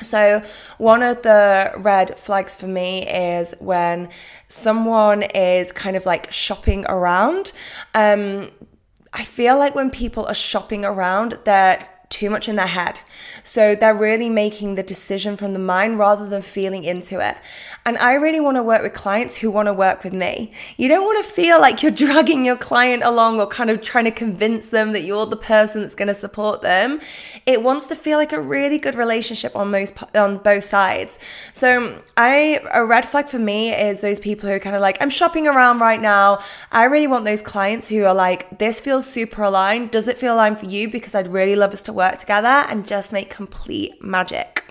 So, 0.02 0.42
one 0.78 1.04
of 1.04 1.22
the 1.22 1.72
red 1.78 2.18
flags 2.18 2.58
for 2.58 2.68
me 2.68 3.08
is 3.08 3.54
when 3.60 4.10
someone 4.48 5.24
is 5.24 5.72
kind 5.72 5.96
of 5.96 6.06
like 6.06 6.32
shopping 6.32 6.86
around. 6.88 7.52
Um, 7.94 8.52
I 9.14 9.24
feel 9.24 9.60
like 9.60 9.76
when 9.76 9.92
people 9.92 10.26
are 10.26 10.34
shopping 10.34 10.84
around, 10.84 11.38
they're 11.46 11.80
too 12.14 12.30
much 12.30 12.48
in 12.48 12.56
their 12.56 12.68
head. 12.68 13.02
So 13.42 13.76
they're 13.76 13.96
really 13.96 14.30
making 14.30 14.76
the 14.76 14.84
decision 14.84 15.36
from 15.36 15.54
the 15.54 15.60
mind 15.60 15.98
rather 15.98 16.28
than 16.28 16.42
feeling 16.42 16.84
into 16.84 17.20
it. 17.20 17.38
And 17.86 17.98
I 17.98 18.14
really 18.14 18.40
want 18.40 18.58
to 18.58 18.64
work 18.64 18.84
with 18.84 18.94
clients 18.94 19.38
who 19.38 19.50
want 19.50 19.66
to 19.66 19.74
work 19.74 20.04
with 20.04 20.14
me. 20.14 20.52
You 20.78 20.88
don't 20.88 21.04
want 21.04 21.26
to 21.26 21.32
feel 21.32 21.60
like 21.60 21.82
you're 21.82 21.92
dragging 22.06 22.46
your 22.46 22.56
client 22.56 23.04
along 23.04 23.40
or 23.40 23.48
kind 23.48 23.70
of 23.70 23.82
trying 23.82 24.06
to 24.06 24.12
convince 24.12 24.68
them 24.68 24.94
that 24.94 25.02
you're 25.02 25.26
the 25.26 25.36
person 25.36 25.82
that's 25.82 25.96
going 25.96 26.08
to 26.08 26.14
support 26.14 26.62
them. 26.62 27.00
It 27.46 27.64
wants 27.64 27.88
to 27.88 27.96
feel 27.96 28.18
like 28.18 28.32
a 28.32 28.40
really 28.40 28.78
good 28.78 28.96
relationship 28.96 29.56
on 29.56 29.72
most 29.72 29.94
on 30.16 30.38
both 30.38 30.64
sides. 30.64 31.18
So 31.52 32.02
I 32.16 32.62
a 32.74 32.86
red 32.86 33.06
flag 33.06 33.28
for 33.28 33.40
me 33.40 33.74
is 33.74 34.02
those 34.02 34.20
people 34.20 34.48
who 34.48 34.56
are 34.56 34.60
kind 34.60 34.76
of 34.76 34.82
like 34.82 34.98
I'm 35.02 35.10
shopping 35.10 35.48
around 35.48 35.80
right 35.80 36.02
now. 36.02 36.40
I 36.72 36.86
really 36.86 37.08
want 37.08 37.26
those 37.26 37.42
clients 37.42 37.88
who 37.88 38.04
are 38.06 38.14
like 38.14 38.60
this 38.60 38.80
feels 38.80 39.06
super 39.10 39.44
aligned. 39.44 39.92
Does 39.92 40.08
it 40.08 40.18
feel 40.18 40.36
aligned 40.36 40.60
for 40.60 40.68
you? 40.68 40.90
Because 40.90 41.16
I'd 41.16 41.28
really 41.28 41.56
love 41.56 41.74
us 41.74 41.82
to 41.84 41.94
work 41.94 42.13
together 42.20 42.66
and 42.70 42.86
just 42.86 43.14
make 43.14 43.30
complete 43.30 44.04
magic. 44.04 44.64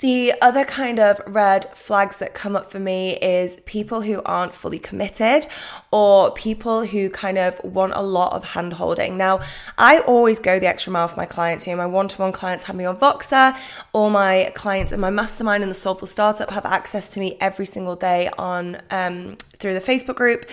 The 0.00 0.34
other 0.42 0.66
kind 0.66 0.98
of 0.98 1.22
red 1.26 1.64
flags 1.64 2.18
that 2.18 2.34
come 2.34 2.54
up 2.54 2.70
for 2.70 2.78
me 2.78 3.16
is 3.16 3.56
people 3.64 4.02
who 4.02 4.20
aren't 4.24 4.54
fully 4.54 4.78
committed 4.78 5.46
or 5.90 6.32
people 6.32 6.84
who 6.84 7.08
kind 7.08 7.38
of 7.38 7.58
want 7.64 7.94
a 7.94 8.02
lot 8.02 8.34
of 8.34 8.50
hand 8.50 8.74
holding. 8.74 9.16
Now, 9.16 9.40
I 9.78 10.00
always 10.00 10.38
go 10.38 10.58
the 10.58 10.66
extra 10.66 10.92
mile 10.92 11.08
for 11.08 11.16
my 11.16 11.24
clients. 11.24 11.66
You 11.66 11.72
know, 11.72 11.78
my 11.78 11.86
one 11.86 12.08
to 12.08 12.18
one 12.20 12.32
clients 12.32 12.64
have 12.64 12.76
me 12.76 12.84
on 12.84 12.98
Voxer, 12.98 13.56
all 13.94 14.10
my 14.10 14.52
clients 14.54 14.92
in 14.92 15.00
my 15.00 15.08
mastermind 15.08 15.62
and 15.62 15.70
the 15.70 15.74
Soulful 15.74 16.06
Startup 16.06 16.50
have 16.50 16.66
access 16.66 17.08
to 17.14 17.20
me 17.20 17.38
every 17.40 17.64
single 17.64 17.96
day 17.96 18.28
on 18.36 18.82
um, 18.90 19.36
through 19.56 19.72
the 19.72 19.80
Facebook 19.80 20.16
group. 20.16 20.44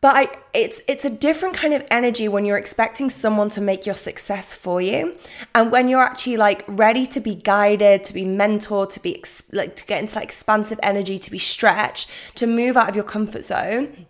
But 0.00 0.16
I, 0.16 0.28
it's 0.52 0.82
it's 0.86 1.04
a 1.04 1.10
different 1.10 1.54
kind 1.54 1.72
of 1.74 1.84
energy 1.90 2.28
when 2.28 2.44
you're 2.44 2.58
expecting 2.58 3.10
someone 3.10 3.48
to 3.50 3.60
make 3.60 3.86
your 3.86 3.94
success 3.94 4.54
for 4.54 4.80
you, 4.80 5.16
and 5.54 5.72
when 5.72 5.88
you're 5.88 6.02
actually 6.02 6.36
like 6.36 6.64
ready 6.68 7.06
to 7.08 7.20
be 7.20 7.34
guided, 7.34 8.04
to 8.04 8.12
be 8.12 8.24
mentored, 8.24 8.90
to 8.90 9.00
be 9.00 9.22
like 9.52 9.74
to 9.76 9.86
get 9.86 10.00
into 10.00 10.14
that 10.14 10.22
expansive 10.22 10.78
energy, 10.82 11.18
to 11.18 11.30
be 11.30 11.38
stretched, 11.38 12.10
to 12.36 12.46
move 12.46 12.76
out 12.76 12.88
of 12.88 12.94
your 12.94 13.04
comfort 13.04 13.44
zone 13.44 14.06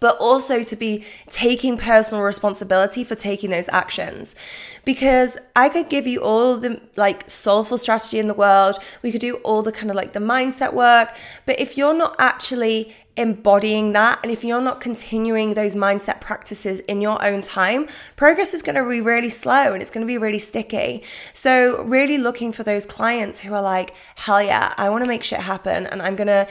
but 0.00 0.16
also 0.18 0.62
to 0.62 0.76
be 0.76 1.04
taking 1.28 1.76
personal 1.76 2.22
responsibility 2.22 3.04
for 3.04 3.14
taking 3.14 3.50
those 3.50 3.68
actions. 3.68 4.36
Because 4.84 5.38
I 5.54 5.68
could 5.68 5.88
give 5.88 6.06
you 6.06 6.20
all 6.20 6.56
the 6.56 6.80
like 6.96 7.28
soulful 7.30 7.78
strategy 7.78 8.18
in 8.18 8.28
the 8.28 8.34
world, 8.34 8.76
we 9.02 9.12
could 9.12 9.20
do 9.20 9.36
all 9.36 9.62
the 9.62 9.72
kind 9.72 9.90
of 9.90 9.96
like 9.96 10.12
the 10.12 10.20
mindset 10.20 10.72
work, 10.72 11.14
but 11.44 11.58
if 11.60 11.76
you're 11.76 11.96
not 11.96 12.16
actually 12.18 12.94
embodying 13.16 13.92
that 13.94 14.18
and 14.22 14.30
if 14.30 14.44
you're 14.44 14.60
not 14.60 14.78
continuing 14.80 15.54
those 15.54 15.74
mindset 15.74 16.20
practices 16.20 16.80
in 16.80 17.00
your 17.00 17.24
own 17.24 17.40
time 17.40 17.86
progress 18.14 18.52
is 18.52 18.62
going 18.62 18.74
to 18.74 18.86
be 18.86 19.00
really 19.00 19.30
slow 19.30 19.72
and 19.72 19.80
it's 19.80 19.90
going 19.90 20.06
to 20.06 20.06
be 20.06 20.18
really 20.18 20.38
sticky. 20.38 21.02
So 21.32 21.82
really 21.82 22.18
looking 22.18 22.52
for 22.52 22.62
those 22.62 22.84
clients 22.84 23.38
who 23.38 23.54
are 23.54 23.62
like 23.62 23.94
hell 24.16 24.42
yeah 24.42 24.74
i 24.76 24.90
want 24.90 25.02
to 25.02 25.08
make 25.08 25.22
shit 25.22 25.40
happen 25.40 25.86
and 25.86 26.02
i'm 26.02 26.14
going 26.14 26.26
to 26.26 26.46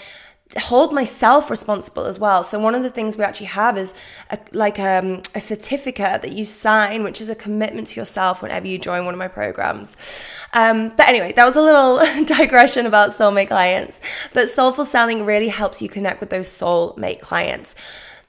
hold 0.58 0.94
myself 0.94 1.50
responsible 1.50 2.06
as 2.06 2.20
well. 2.20 2.44
So 2.44 2.60
one 2.60 2.76
of 2.76 2.84
the 2.84 2.90
things 2.90 3.18
we 3.18 3.24
actually 3.24 3.48
have 3.48 3.78
is 3.78 3.94
a, 4.30 4.38
like 4.52 4.80
um, 4.80 5.22
a 5.34 5.40
certificate 5.40 6.22
that 6.22 6.34
you 6.34 6.46
sign, 6.46 7.04
which 7.04 7.20
is 7.20 7.30
a 7.30 7.36
commitment 7.36 7.88
to 7.88 8.00
yourself 8.00 8.42
whenever 8.42 8.68
you 8.68 8.78
join 8.78 9.06
one 9.06 9.14
of 9.14 9.18
my 9.18 9.28
programs. 9.28 9.98
Um, 10.54 10.90
but 10.90 11.08
anyway, 11.08 11.34
that 11.34 11.46
was 11.46 11.56
a 11.56 11.62
little 11.62 12.00
digression 12.26 12.86
about 12.86 13.10
soulmate 13.10 13.48
clients. 13.48 14.00
But 14.34 14.50
soulful 14.50 14.86
selling 14.86 15.26
really 15.26 15.50
helps 15.50 15.82
you 15.82 15.90
connect 15.90 16.20
with 16.20 16.30
those 16.30 16.48
soulmate 16.48 17.22
clients. 17.22 17.76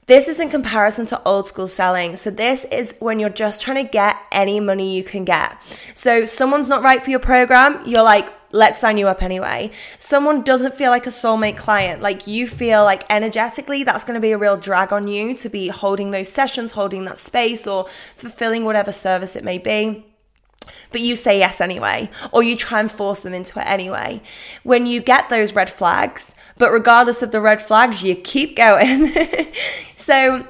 This 0.07 0.29
is 0.29 0.39
in 0.39 0.51
comparison 0.51 1.05
to 1.07 1.23
old 1.25 1.49
school 1.49 1.67
selling. 1.67 2.15
So, 2.15 2.31
this 2.31 2.65
is 2.67 2.95
when 3.01 3.19
you're 3.19 3.29
just 3.29 3.61
trying 3.63 3.85
to 3.85 3.91
get 3.91 4.17
any 4.31 4.61
money 4.61 4.95
you 4.95 5.03
can 5.03 5.25
get. 5.25 5.61
So, 5.95 6.25
someone's 6.25 6.69
not 6.69 6.85
right 6.85 7.03
for 7.03 7.11
your 7.11 7.19
program, 7.19 7.83
you're 7.85 8.05
like, 8.05 8.33
let's 8.53 8.79
sign 8.79 8.99
you 8.99 9.09
up 9.09 9.23
anyway. 9.23 9.71
Someone 9.99 10.43
doesn't 10.43 10.75
feel 10.75 10.91
like 10.91 11.07
a 11.07 11.11
soulmate 11.11 11.57
client, 11.57 12.03
like 12.03 12.27
you 12.27 12.47
feel 12.47 12.85
like 12.85 13.05
energetically 13.11 13.85
that's 13.85 14.05
going 14.05 14.15
to 14.15 14.21
be 14.21 14.33
a 14.33 14.39
real 14.39 14.57
drag 14.57 14.93
on 14.93 15.09
you 15.09 15.35
to 15.37 15.49
be 15.49 15.69
holding 15.69 16.11
those 16.11 16.31
sessions, 16.31 16.73
holding 16.73 17.05
that 17.05 17.19
space, 17.19 17.67
or 17.67 17.87
fulfilling 18.15 18.65
whatever 18.65 18.93
service 18.93 19.37
it 19.37 19.45
may 19.45 19.59
be. 19.59 20.05
But 20.91 21.01
you 21.01 21.15
say 21.15 21.39
yes 21.39 21.61
anyway, 21.61 22.11
or 22.33 22.43
you 22.43 22.57
try 22.57 22.81
and 22.81 22.91
force 22.91 23.21
them 23.21 23.35
into 23.35 23.61
it 23.61 23.67
anyway. 23.67 24.21
When 24.63 24.87
you 24.87 25.01
get 25.01 25.29
those 25.29 25.55
red 25.55 25.71
flags, 25.71 26.35
but 26.59 26.71
regardless 26.71 27.23
of 27.23 27.31
the 27.31 27.41
red 27.41 27.63
flags, 27.63 28.03
you 28.03 28.15
keep 28.17 28.57
going. 28.57 29.13
so, 29.97 30.47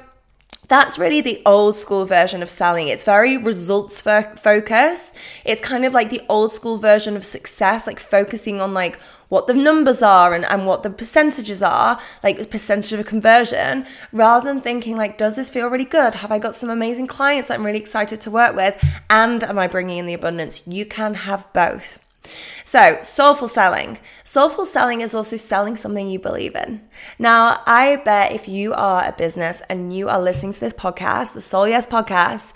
that's 0.67 0.99
really 0.99 1.21
the 1.21 1.41
old 1.45 1.75
school 1.75 2.05
version 2.05 2.43
of 2.43 2.49
selling. 2.49 2.89
It's 2.89 3.05
very 3.05 3.37
results 3.37 4.01
fo- 4.01 4.35
focused. 4.35 5.15
It's 5.45 5.61
kind 5.61 5.85
of 5.85 5.93
like 5.93 6.09
the 6.09 6.21
old 6.27 6.51
school 6.51 6.77
version 6.77 7.15
of 7.15 7.23
success, 7.23 7.87
like 7.87 7.99
focusing 7.99 8.59
on 8.59 8.73
like 8.73 8.99
what 9.29 9.47
the 9.47 9.53
numbers 9.53 10.01
are 10.01 10.33
and, 10.33 10.45
and 10.45 10.65
what 10.65 10.83
the 10.83 10.89
percentages 10.89 11.61
are, 11.61 11.99
like 12.23 12.37
the 12.37 12.45
percentage 12.45 12.91
of 12.93 12.99
a 12.99 13.03
conversion, 13.03 13.85
rather 14.11 14.51
than 14.51 14.61
thinking 14.61 14.97
like, 14.97 15.17
does 15.17 15.37
this 15.37 15.49
feel 15.49 15.67
really 15.67 15.85
good? 15.85 16.15
Have 16.15 16.31
I 16.31 16.39
got 16.39 16.55
some 16.55 16.69
amazing 16.69 17.07
clients 17.07 17.47
that 17.47 17.55
I'm 17.55 17.65
really 17.65 17.79
excited 17.79 18.19
to 18.21 18.31
work 18.31 18.55
with? 18.55 18.75
And 19.09 19.43
am 19.43 19.59
I 19.59 19.67
bringing 19.67 19.97
in 19.97 20.05
the 20.05 20.13
abundance? 20.13 20.67
You 20.67 20.85
can 20.85 21.13
have 21.13 21.51
both. 21.53 22.03
So, 22.63 22.99
soulful 23.03 23.47
selling. 23.47 23.99
Soulful 24.27 24.65
selling 24.65 24.99
is 24.99 25.13
also 25.13 25.37
selling 25.37 25.77
something 25.77 26.09
you 26.09 26.19
believe 26.19 26.53
in. 26.53 26.81
Now, 27.17 27.61
I 27.65 28.01
bet 28.03 28.33
if 28.33 28.45
you 28.49 28.73
are 28.73 29.07
a 29.07 29.13
business 29.13 29.61
and 29.69 29.93
you 29.93 30.09
are 30.09 30.21
listening 30.21 30.51
to 30.51 30.59
this 30.59 30.73
podcast, 30.73 31.31
the 31.31 31.41
Soul 31.41 31.65
Yes 31.65 31.87
podcast, 31.87 32.51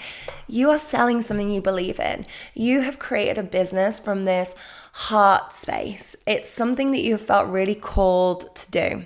you 0.49 0.69
are 0.69 0.77
selling 0.77 1.21
something 1.21 1.49
you 1.49 1.61
believe 1.61 1.97
in. 1.97 2.25
You 2.53 2.81
have 2.81 2.99
created 2.99 3.37
a 3.37 3.43
business 3.43 4.01
from 4.01 4.25
this 4.25 4.53
heart 4.91 5.53
space. 5.53 6.17
It's 6.27 6.49
something 6.49 6.91
that 6.91 7.03
you 7.03 7.13
have 7.13 7.21
felt 7.21 7.47
really 7.47 7.75
called 7.75 8.53
to 8.53 8.69
do. 8.69 9.05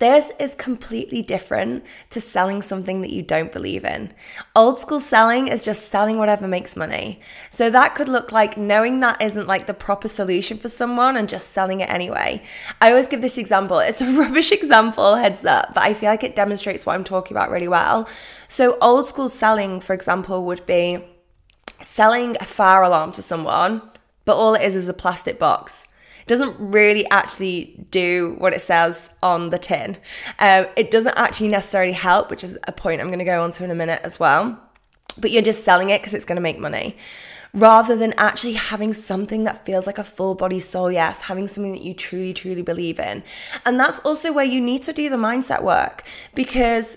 This 0.00 0.32
is 0.38 0.54
completely 0.54 1.20
different 1.20 1.84
to 2.08 2.22
selling 2.22 2.62
something 2.62 3.02
that 3.02 3.12
you 3.12 3.20
don't 3.20 3.52
believe 3.52 3.84
in. 3.84 4.14
Old 4.56 4.78
school 4.78 4.98
selling 4.98 5.46
is 5.46 5.62
just 5.62 5.88
selling 5.88 6.16
whatever 6.16 6.48
makes 6.48 6.74
money. 6.74 7.20
So 7.50 7.68
that 7.68 7.94
could 7.94 8.08
look 8.08 8.32
like 8.32 8.56
knowing 8.56 9.00
that 9.00 9.20
isn't 9.20 9.46
like 9.46 9.66
the 9.66 9.74
proper 9.74 10.08
solution 10.08 10.56
for 10.56 10.70
someone 10.70 11.18
and 11.18 11.28
just 11.28 11.50
selling 11.50 11.80
it 11.80 11.90
anyway. 11.90 12.42
I 12.80 12.88
always 12.88 13.08
give 13.08 13.20
this 13.20 13.36
example. 13.36 13.78
It's 13.90 14.00
a 14.00 14.06
rubbish 14.06 14.52
example, 14.52 15.16
heads 15.16 15.44
up, 15.44 15.74
but 15.74 15.82
I 15.82 15.92
feel 15.92 16.08
like 16.08 16.24
it 16.24 16.34
demonstrates 16.34 16.86
what 16.86 16.94
I'm 16.94 17.04
talking 17.04 17.36
about 17.36 17.50
really 17.50 17.68
well. 17.68 18.08
So 18.48 18.78
old 18.80 19.06
school 19.06 19.28
selling, 19.28 19.80
for 19.80 19.92
example, 19.92 20.46
would 20.46 20.64
be 20.64 21.04
selling 21.82 22.38
a 22.40 22.44
fire 22.44 22.82
alarm 22.82 23.12
to 23.12 23.22
someone, 23.22 23.82
but 24.24 24.36
all 24.36 24.54
it 24.54 24.62
is 24.62 24.74
is 24.74 24.88
a 24.88 24.94
plastic 24.94 25.38
box 25.38 25.88
doesn't 26.30 26.54
really 26.60 27.10
actually 27.10 27.84
do 27.90 28.36
what 28.38 28.52
it 28.52 28.60
says 28.60 29.10
on 29.20 29.50
the 29.50 29.58
tin. 29.58 29.96
Um, 30.38 30.66
it 30.76 30.92
doesn't 30.92 31.18
actually 31.18 31.48
necessarily 31.48 31.92
help, 31.92 32.30
which 32.30 32.44
is 32.44 32.56
a 32.68 32.72
point 32.72 33.00
I'm 33.00 33.08
going 33.08 33.18
to 33.18 33.24
go 33.24 33.42
on 33.42 33.50
to 33.50 33.64
in 33.64 33.70
a 33.72 33.74
minute 33.74 34.00
as 34.04 34.20
well. 34.20 34.60
But 35.18 35.32
you're 35.32 35.42
just 35.42 35.64
selling 35.64 35.90
it 35.90 36.00
because 36.00 36.14
it's 36.14 36.24
going 36.24 36.36
to 36.36 36.42
make 36.42 36.60
money 36.60 36.96
rather 37.52 37.96
than 37.96 38.14
actually 38.16 38.52
having 38.52 38.92
something 38.92 39.42
that 39.42 39.64
feels 39.66 39.84
like 39.84 39.98
a 39.98 40.04
full 40.04 40.36
body 40.36 40.60
soul 40.60 40.92
yes, 40.92 41.22
having 41.22 41.48
something 41.48 41.72
that 41.72 41.82
you 41.82 41.94
truly, 41.94 42.32
truly 42.32 42.62
believe 42.62 43.00
in. 43.00 43.24
And 43.66 43.80
that's 43.80 43.98
also 43.98 44.32
where 44.32 44.44
you 44.44 44.60
need 44.60 44.82
to 44.82 44.92
do 44.92 45.10
the 45.10 45.16
mindset 45.16 45.64
work 45.64 46.04
because 46.36 46.96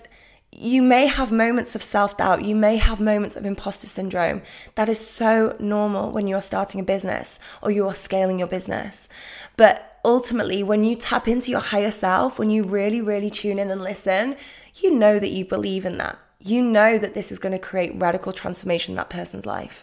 you 0.56 0.82
may 0.82 1.06
have 1.06 1.32
moments 1.32 1.74
of 1.74 1.82
self 1.82 2.16
doubt. 2.16 2.44
You 2.44 2.54
may 2.54 2.76
have 2.76 3.00
moments 3.00 3.34
of 3.36 3.44
imposter 3.44 3.86
syndrome. 3.86 4.42
That 4.76 4.88
is 4.88 5.04
so 5.04 5.56
normal 5.58 6.12
when 6.12 6.28
you're 6.28 6.40
starting 6.40 6.80
a 6.80 6.84
business 6.84 7.40
or 7.60 7.70
you 7.70 7.86
are 7.86 7.94
scaling 7.94 8.38
your 8.38 8.48
business. 8.48 9.08
But 9.56 9.98
ultimately, 10.04 10.62
when 10.62 10.84
you 10.84 10.94
tap 10.94 11.26
into 11.26 11.50
your 11.50 11.60
higher 11.60 11.90
self, 11.90 12.38
when 12.38 12.50
you 12.50 12.62
really, 12.62 13.00
really 13.00 13.30
tune 13.30 13.58
in 13.58 13.70
and 13.70 13.80
listen, 13.80 14.36
you 14.76 14.94
know 14.94 15.18
that 15.18 15.30
you 15.30 15.44
believe 15.44 15.84
in 15.84 15.98
that. 15.98 16.18
You 16.38 16.62
know 16.62 16.98
that 16.98 17.14
this 17.14 17.32
is 17.32 17.38
going 17.38 17.52
to 17.52 17.58
create 17.58 17.92
radical 17.96 18.32
transformation 18.32 18.92
in 18.92 18.96
that 18.96 19.10
person's 19.10 19.46
life. 19.46 19.82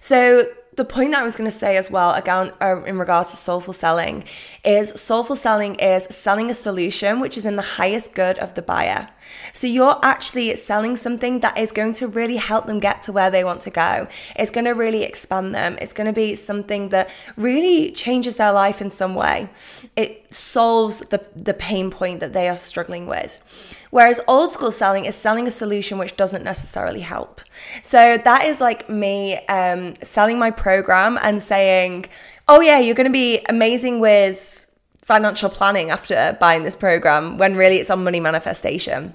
So, 0.00 0.46
the 0.78 0.84
point 0.84 1.10
that 1.12 1.20
I 1.20 1.24
was 1.24 1.36
going 1.36 1.50
to 1.50 1.56
say 1.56 1.76
as 1.76 1.90
well, 1.90 2.12
again, 2.12 2.52
uh, 2.62 2.82
in 2.84 2.98
regards 2.98 3.30
to 3.32 3.36
soulful 3.36 3.74
selling, 3.74 4.24
is 4.64 4.88
soulful 4.98 5.36
selling 5.36 5.74
is 5.74 6.04
selling 6.04 6.50
a 6.50 6.54
solution 6.54 7.20
which 7.20 7.36
is 7.36 7.44
in 7.44 7.56
the 7.56 7.62
highest 7.62 8.14
good 8.14 8.38
of 8.38 8.54
the 8.54 8.62
buyer. 8.62 9.08
So 9.52 9.66
you're 9.66 9.98
actually 10.02 10.54
selling 10.56 10.96
something 10.96 11.40
that 11.40 11.58
is 11.58 11.72
going 11.72 11.94
to 11.94 12.06
really 12.06 12.36
help 12.36 12.66
them 12.66 12.80
get 12.80 13.02
to 13.02 13.12
where 13.12 13.30
they 13.30 13.44
want 13.44 13.60
to 13.62 13.70
go. 13.70 14.08
It's 14.36 14.50
going 14.50 14.64
to 14.64 14.70
really 14.70 15.02
expand 15.02 15.54
them. 15.54 15.76
It's 15.80 15.92
going 15.92 16.06
to 16.06 16.12
be 16.12 16.34
something 16.34 16.90
that 16.90 17.10
really 17.36 17.90
changes 17.90 18.36
their 18.36 18.52
life 18.52 18.80
in 18.80 18.88
some 18.88 19.14
way. 19.14 19.50
It 19.96 20.32
solves 20.32 21.00
the, 21.00 21.26
the 21.34 21.54
pain 21.54 21.90
point 21.90 22.20
that 22.20 22.32
they 22.32 22.48
are 22.48 22.56
struggling 22.56 23.06
with. 23.06 23.76
Whereas 23.90 24.20
old 24.28 24.50
school 24.50 24.70
selling 24.70 25.04
is 25.04 25.16
selling 25.16 25.46
a 25.46 25.50
solution 25.50 25.98
which 25.98 26.16
doesn't 26.16 26.44
necessarily 26.44 27.00
help. 27.00 27.40
So 27.82 28.18
that 28.18 28.44
is 28.44 28.60
like 28.60 28.88
me 28.88 29.36
um, 29.46 29.94
selling 30.02 30.38
my 30.38 30.50
program 30.50 31.18
and 31.22 31.42
saying, 31.42 32.06
oh, 32.48 32.60
yeah, 32.60 32.78
you're 32.78 32.94
going 32.94 33.06
to 33.06 33.12
be 33.12 33.44
amazing 33.48 34.00
with 34.00 34.66
financial 35.02 35.48
planning 35.48 35.90
after 35.90 36.36
buying 36.38 36.64
this 36.64 36.76
program 36.76 37.38
when 37.38 37.54
really 37.56 37.76
it's 37.76 37.90
on 37.90 38.04
money 38.04 38.20
manifestation. 38.20 39.14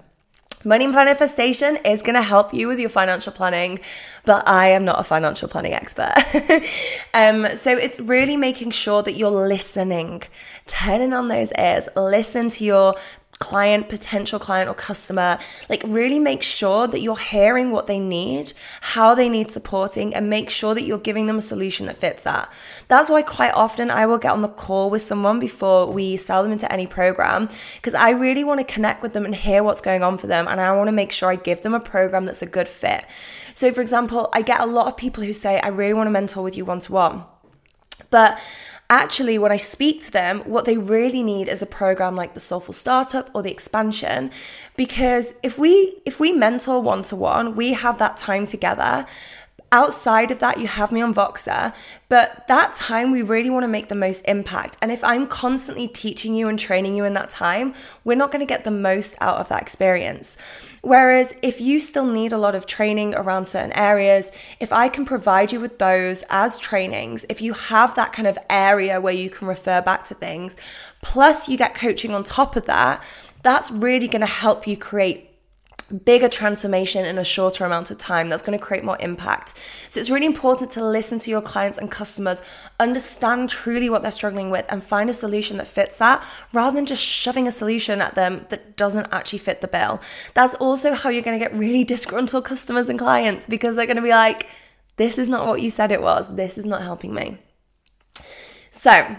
Money 0.65 0.87
manifestation 0.87 1.77
is 1.83 2.01
going 2.01 2.15
to 2.15 2.21
help 2.21 2.53
you 2.53 2.69
with 2.69 2.79
your 2.79 2.89
financial 2.89 3.33
planning, 3.33 3.79
but 4.23 4.47
I 4.47 4.69
am 4.69 4.85
not 4.85 4.97
a 4.97 5.03
financial 5.03 5.49
planning 5.49 5.73
expert. 5.73 6.13
um, 7.13 7.57
so 7.57 7.75
it's 7.77 7.99
really 7.99 8.37
making 8.37 8.71
sure 8.71 9.03
that 9.03 9.13
you're 9.13 9.29
listening, 9.29 10.23
turning 10.65 11.13
on 11.13 11.27
those 11.27 11.51
ears, 11.59 11.89
listen 11.97 12.47
to 12.49 12.63
your 12.63 12.95
client, 13.39 13.89
potential 13.89 14.39
client, 14.39 14.69
or 14.69 14.73
customer, 14.73 15.37
like 15.69 15.83
really 15.85 16.19
make 16.19 16.43
sure 16.43 16.87
that 16.87 17.01
you're 17.01 17.17
hearing 17.17 17.71
what 17.71 17.87
they 17.87 17.99
need, 17.99 18.53
how 18.81 19.13
they 19.15 19.29
need 19.29 19.51
supporting, 19.51 20.13
and 20.15 20.29
make 20.29 20.49
sure 20.49 20.73
that 20.73 20.83
you're 20.83 20.97
giving 20.97 21.27
them 21.27 21.37
a 21.37 21.41
solution 21.41 21.87
that 21.87 21.97
fits 21.97 22.23
that. 22.23 22.51
That's 22.87 23.09
why 23.09 23.21
quite 23.21 23.53
often 23.53 23.91
I 23.91 24.05
will 24.05 24.17
get 24.17 24.31
on 24.31 24.41
the 24.41 24.47
call 24.47 24.89
with 24.89 25.01
someone 25.01 25.39
before 25.39 25.91
we 25.91 26.17
sell 26.17 26.43
them 26.43 26.51
into 26.51 26.71
any 26.71 26.87
program 26.87 27.49
because 27.75 27.93
I 27.93 28.11
really 28.11 28.43
want 28.43 28.59
to 28.59 28.73
connect 28.73 29.01
with 29.01 29.13
them 29.13 29.25
and 29.25 29.35
hear 29.35 29.63
what's 29.63 29.81
going 29.81 30.03
on 30.03 30.17
for 30.17 30.27
them. 30.27 30.47
And 30.47 30.61
I 30.61 30.75
want 30.75 30.87
to 30.87 30.93
make 30.93 31.11
sure 31.11 31.29
I 31.29 31.35
give 31.35 31.61
them 31.61 31.73
a 31.73 31.79
program 31.79 32.25
that's 32.25 32.41
a 32.41 32.47
good 32.47 32.67
fit. 32.67 33.05
So, 33.53 33.71
for 33.71 33.81
example, 33.81 34.29
I 34.33 34.41
get 34.41 34.61
a 34.61 34.65
lot 34.65 34.87
of 34.87 34.97
people 34.97 35.23
who 35.23 35.33
say, 35.33 35.59
I 35.59 35.67
really 35.67 35.93
want 35.93 36.07
to 36.07 36.11
mentor 36.11 36.43
with 36.43 36.57
you 36.57 36.65
one 36.65 36.79
to 36.81 36.93
one. 36.93 37.23
But 38.09 38.39
actually 38.93 39.39
when 39.39 39.51
I 39.51 39.57
speak 39.57 40.01
to 40.01 40.12
them, 40.12 40.41
what 40.41 40.65
they 40.65 40.77
really 40.77 41.23
need 41.23 41.47
is 41.47 41.62
a 41.62 41.65
program 41.65 42.15
like 42.15 42.35
the 42.35 42.39
Soulful 42.39 42.73
Startup 42.73 43.27
or 43.33 43.41
the 43.41 43.51
Expansion 43.51 44.29
because 44.77 45.33
if 45.41 45.57
we 45.57 45.97
if 46.05 46.19
we 46.19 46.31
mentor 46.31 46.79
one 46.79 47.01
to 47.03 47.15
one, 47.15 47.55
we 47.55 47.73
have 47.73 47.97
that 47.97 48.17
time 48.17 48.45
together 48.45 49.05
outside 49.73 50.29
of 50.29 50.37
that, 50.37 50.59
you 50.59 50.67
have 50.67 50.91
me 50.91 51.01
on 51.01 51.15
Voxer, 51.15 51.73
but 52.07 52.47
that 52.47 52.73
time 52.73 53.11
we 53.11 53.23
really 53.23 53.49
want 53.49 53.63
to 53.63 53.67
make 53.67 53.89
the 53.89 53.95
most 53.95 54.23
impact. 54.27 54.77
And 54.83 54.91
if 54.91 55.03
I'm 55.03 55.25
constantly 55.25 55.87
teaching 55.87 56.35
you 56.35 56.47
and 56.47 56.59
training 56.59 56.95
you 56.95 57.05
in 57.05 57.13
that 57.13 57.31
time, 57.31 57.73
we're 58.03 58.15
not 58.15 58.31
going 58.31 58.39
to 58.41 58.45
get 58.45 58.65
the 58.65 58.71
most 58.71 59.15
out 59.19 59.37
of 59.37 59.49
that 59.49 59.63
experience. 59.63 60.37
Whereas 60.83 61.33
if 61.41 61.59
you 61.59 61.79
still 61.79 62.05
need 62.05 62.31
a 62.31 62.37
lot 62.37 62.53
of 62.53 62.67
training 62.67 63.15
around 63.15 63.45
certain 63.45 63.73
areas, 63.73 64.31
if 64.59 64.71
I 64.71 64.89
can 64.89 65.05
provide 65.05 65.51
you 65.51 65.59
with 65.59 65.79
those 65.79 66.23
as 66.29 66.59
trainings, 66.59 67.25
if 67.27 67.41
you 67.41 67.53
have 67.53 67.95
that 67.95 68.13
kind 68.13 68.27
of 68.27 68.37
area 68.51 69.01
where 69.01 69.13
you 69.13 69.31
can 69.31 69.47
refer 69.47 69.81
back 69.81 70.05
to 70.05 70.13
things, 70.13 70.55
plus 71.01 71.49
you 71.49 71.57
get 71.57 71.73
coaching 71.73 72.13
on 72.13 72.23
top 72.23 72.55
of 72.55 72.67
that, 72.67 73.03
that's 73.41 73.71
really 73.71 74.07
going 74.07 74.21
to 74.21 74.27
help 74.27 74.67
you 74.67 74.77
create 74.77 75.32
bigger 76.05 76.29
transformation 76.29 77.05
in 77.05 77.17
a 77.17 77.23
shorter 77.23 77.65
amount 77.65 77.91
of 77.91 77.97
time 77.97 78.29
that's 78.29 78.41
going 78.41 78.57
to 78.57 78.63
create 78.63 78.83
more 78.83 78.97
impact. 78.99 79.53
So 79.89 79.99
it's 79.99 80.09
really 80.09 80.25
important 80.25 80.71
to 80.71 80.83
listen 80.83 81.19
to 81.19 81.29
your 81.29 81.41
clients 81.41 81.77
and 81.77 81.91
customers, 81.91 82.41
understand 82.79 83.49
truly 83.49 83.89
what 83.89 84.01
they're 84.01 84.11
struggling 84.11 84.49
with, 84.49 84.65
and 84.69 84.83
find 84.83 85.09
a 85.09 85.13
solution 85.13 85.57
that 85.57 85.67
fits 85.67 85.97
that 85.97 86.23
rather 86.51 86.75
than 86.75 86.85
just 86.85 87.03
shoving 87.03 87.47
a 87.47 87.51
solution 87.51 88.01
at 88.01 88.15
them 88.15 88.45
that 88.49 88.77
doesn't 88.77 89.07
actually 89.11 89.39
fit 89.39 89.61
the 89.61 89.67
bill. 89.67 90.01
That's 90.33 90.55
also 90.55 90.93
how 90.93 91.09
you're 91.09 91.21
going 91.21 91.39
to 91.39 91.45
get 91.45 91.55
really 91.55 91.83
disgruntled 91.93 92.45
customers 92.45 92.89
and 92.89 92.99
clients 92.99 93.47
because 93.47 93.75
they're 93.75 93.85
going 93.85 93.97
to 93.97 94.01
be 94.01 94.09
like, 94.09 94.47
this 94.97 95.17
is 95.17 95.29
not 95.29 95.47
what 95.47 95.61
you 95.61 95.69
said 95.69 95.91
it 95.91 96.01
was, 96.01 96.35
this 96.35 96.57
is 96.57 96.65
not 96.65 96.81
helping 96.81 97.13
me. 97.13 97.37
So, 98.71 99.15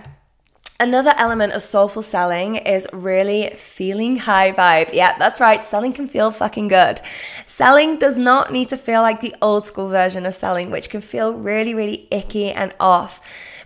Another 0.81 1.15
element 1.17 1.53
of 1.53 1.63
soulful 1.63 2.03
selling 2.03 2.57
is 2.57 2.89
really 2.93 3.51
feeling 3.51 4.17
high 4.17 4.51
vibe. 4.51 4.93
Yeah, 4.93 5.17
that's 5.17 5.41
right. 5.41 5.65
Selling 5.65 5.93
can 5.93 6.09
feel 6.09 6.33
fucking 6.33 6.67
good. 6.67 7.01
Selling 7.47 7.97
does 7.97 8.17
not 8.17 8.53
need 8.53 8.71
to 8.71 8.77
feel 8.77 9.01
like 9.01 9.21
the 9.21 9.37
old 9.41 9.65
school 9.65 9.89
version 9.89 10.27
of 10.27 10.35
selling, 10.35 10.73
which 10.73 10.91
can 10.91 11.01
feel 11.01 11.33
really, 11.33 11.75
really 11.75 12.09
icky 12.11 12.51
and 12.51 12.75
off, 12.81 13.21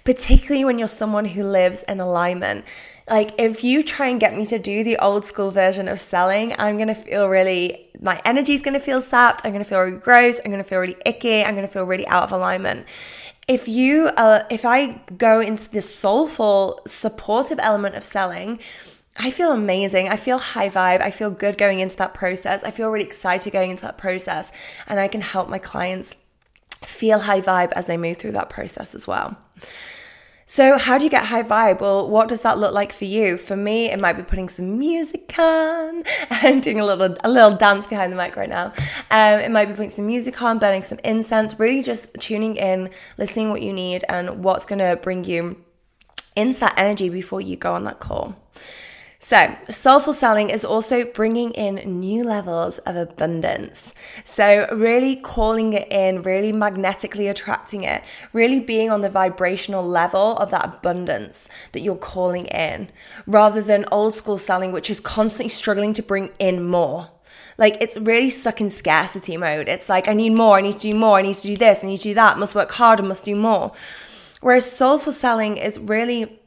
particularly 0.05 0.67
when 0.67 0.79
you're 0.79 0.87
someone 0.87 1.25
who 1.25 1.45
lives 1.45 1.83
in 1.85 1.99
alignment. 1.99 2.67
Like, 3.09 3.31
if 3.39 3.65
you 3.65 3.83
try 3.83 4.09
and 4.09 4.21
get 4.21 4.37
me 4.37 4.45
to 4.45 4.59
do 4.59 4.85
the 4.85 4.99
old 4.99 5.25
school 5.25 5.51
version 5.51 5.89
of 5.89 5.99
selling, 5.99 6.55
I'm 6.59 6.77
gonna 6.77 6.95
feel 6.95 7.27
really, 7.27 7.89
my 8.03 8.21
energy's 8.27 8.61
gonna 8.61 8.81
feel 8.81 9.01
sapped. 9.01 9.47
I'm 9.47 9.53
gonna 9.53 9.65
feel 9.65 9.81
really 9.81 9.97
gross. 9.97 10.41
I'm 10.45 10.51
gonna 10.51 10.63
feel 10.63 10.81
really 10.81 10.97
icky. 11.07 11.43
I'm 11.43 11.55
gonna 11.55 11.69
feel 11.69 11.85
really 11.85 12.07
out 12.07 12.25
of 12.25 12.33
alignment 12.33 12.87
if 13.49 13.67
you 13.67 14.11
uh, 14.17 14.43
if 14.51 14.65
i 14.65 15.01
go 15.17 15.41
into 15.41 15.69
this 15.71 15.93
soulful 15.93 16.81
supportive 16.87 17.59
element 17.59 17.95
of 17.95 18.05
selling 18.05 18.61
i 19.21 19.33
feel 19.33 19.51
amazing. 19.51 20.09
I 20.09 20.15
feel 20.15 20.39
high 20.39 20.69
vibe. 20.69 21.01
I 21.03 21.11
feel 21.11 21.31
good 21.31 21.59
going 21.59 21.81
into 21.81 21.97
that 21.97 22.15
process. 22.15 22.63
I 22.63 22.71
feel 22.71 22.89
really 22.89 23.05
excited 23.05 23.53
going 23.53 23.73
into 23.73 23.83
that 23.83 23.99
process. 23.99 24.53
And 24.87 25.01
i 25.01 25.09
can 25.09 25.21
help 25.21 25.49
my 25.49 25.59
clients 25.59 26.15
feel 26.83 27.21
high 27.21 27.41
vibe 27.41 27.73
as 27.73 27.89
they 27.89 27.97
move 27.97 28.19
through 28.19 28.33
that 28.33 28.49
process 28.49 28.95
as 28.95 29.09
well 29.09 29.37
so, 30.51 30.79
how 30.79 30.97
do 30.97 31.05
you 31.05 31.11
get 31.11 31.27
high 31.27 31.43
vibe? 31.43 31.83
Well, 31.83 32.09
what 32.09 32.27
does 32.27 32.41
that 32.41 32.57
look 32.57 32.73
like 32.73 32.91
for 32.91 33.05
you? 33.05 33.37
For 33.37 33.55
me, 33.55 33.91
it 33.91 34.01
might 34.01 34.15
be 34.15 34.23
putting 34.23 34.49
some 34.49 34.79
music 34.79 35.39
on 35.39 36.05
and 36.43 36.63
doing 36.63 36.81
a 36.81 36.87
little 36.87 37.15
a 37.23 37.29
little 37.29 37.55
dance 37.55 37.87
behind 37.87 38.15
the 38.15 38.17
mic 38.17 38.35
right 38.35 38.49
now. 38.49 38.73
Um, 39.11 39.41
it 39.41 39.51
might 39.51 39.67
be 39.67 39.75
putting 39.75 39.91
some 39.91 40.07
music 40.07 40.41
on, 40.41 40.59
burning 40.59 40.83
some 40.83 40.99
incense, 41.05 41.61
really 41.61 41.83
just 41.83 42.15
tuning 42.15 42.57
in, 42.57 42.89
listening 43.19 43.51
what 43.51 43.61
you 43.61 43.75
need, 43.75 44.05
and 44.09 44.43
what's 44.43 44.65
going 44.65 44.79
to 44.79 44.97
bring 44.97 45.25
you 45.25 45.63
into 46.35 46.61
that 46.61 46.79
energy 46.79 47.11
before 47.11 47.43
you 47.43 47.55
go 47.55 47.75
on 47.75 47.85
that 47.85 48.01
call. 48.01 48.35
So, 49.21 49.57
soulful 49.69 50.13
selling 50.13 50.49
is 50.49 50.65
also 50.65 51.05
bringing 51.05 51.51
in 51.51 51.99
new 51.99 52.23
levels 52.23 52.79
of 52.79 52.95
abundance. 52.95 53.93
So, 54.25 54.69
really 54.71 55.17
calling 55.17 55.73
it 55.73 55.91
in, 55.91 56.23
really 56.23 56.53
magnetically 56.53 57.27
attracting 57.27 57.83
it, 57.83 58.05
really 58.33 58.61
being 58.61 58.91
on 58.91 59.01
the 59.01 59.11
vibrational 59.11 59.85
level 59.85 60.37
of 60.37 60.53
that 60.53 60.65
abundance 60.65 61.49
that 61.73 61.81
you're 61.81 61.97
calling 61.97 62.47
in, 62.47 62.91
rather 63.27 63.61
than 63.61 63.87
old 63.91 64.15
school 64.15 64.39
selling, 64.39 64.71
which 64.71 64.89
is 64.89 65.01
constantly 65.01 65.49
struggling 65.49 65.93
to 65.95 66.03
bring 66.03 66.31
in 66.39 66.63
more. 66.63 67.11
Like 67.59 67.77
it's 67.81 67.97
really 67.97 68.31
stuck 68.31 68.61
in 68.61 68.71
scarcity 68.71 69.37
mode. 69.37 69.67
It's 69.69 69.89
like, 69.89 70.07
I 70.07 70.13
need 70.13 70.31
more, 70.31 70.59
I 70.59 70.61
need 70.61 70.75
to 70.75 70.79
do 70.79 70.95
more, 70.95 71.19
I 71.19 71.23
need 71.23 71.35
to 71.35 71.47
do 71.49 71.57
this, 71.57 71.83
I 71.83 71.89
need 71.89 71.97
to 71.99 72.11
do 72.11 72.15
that, 72.15 72.39
must 72.39 72.55
work 72.55 72.71
harder, 72.71 73.03
must 73.03 73.25
do 73.25 73.35
more. 73.35 73.73
Whereas 74.41 74.71
soulful 74.71 75.13
selling 75.13 75.57
is 75.57 75.77
really 75.77 76.38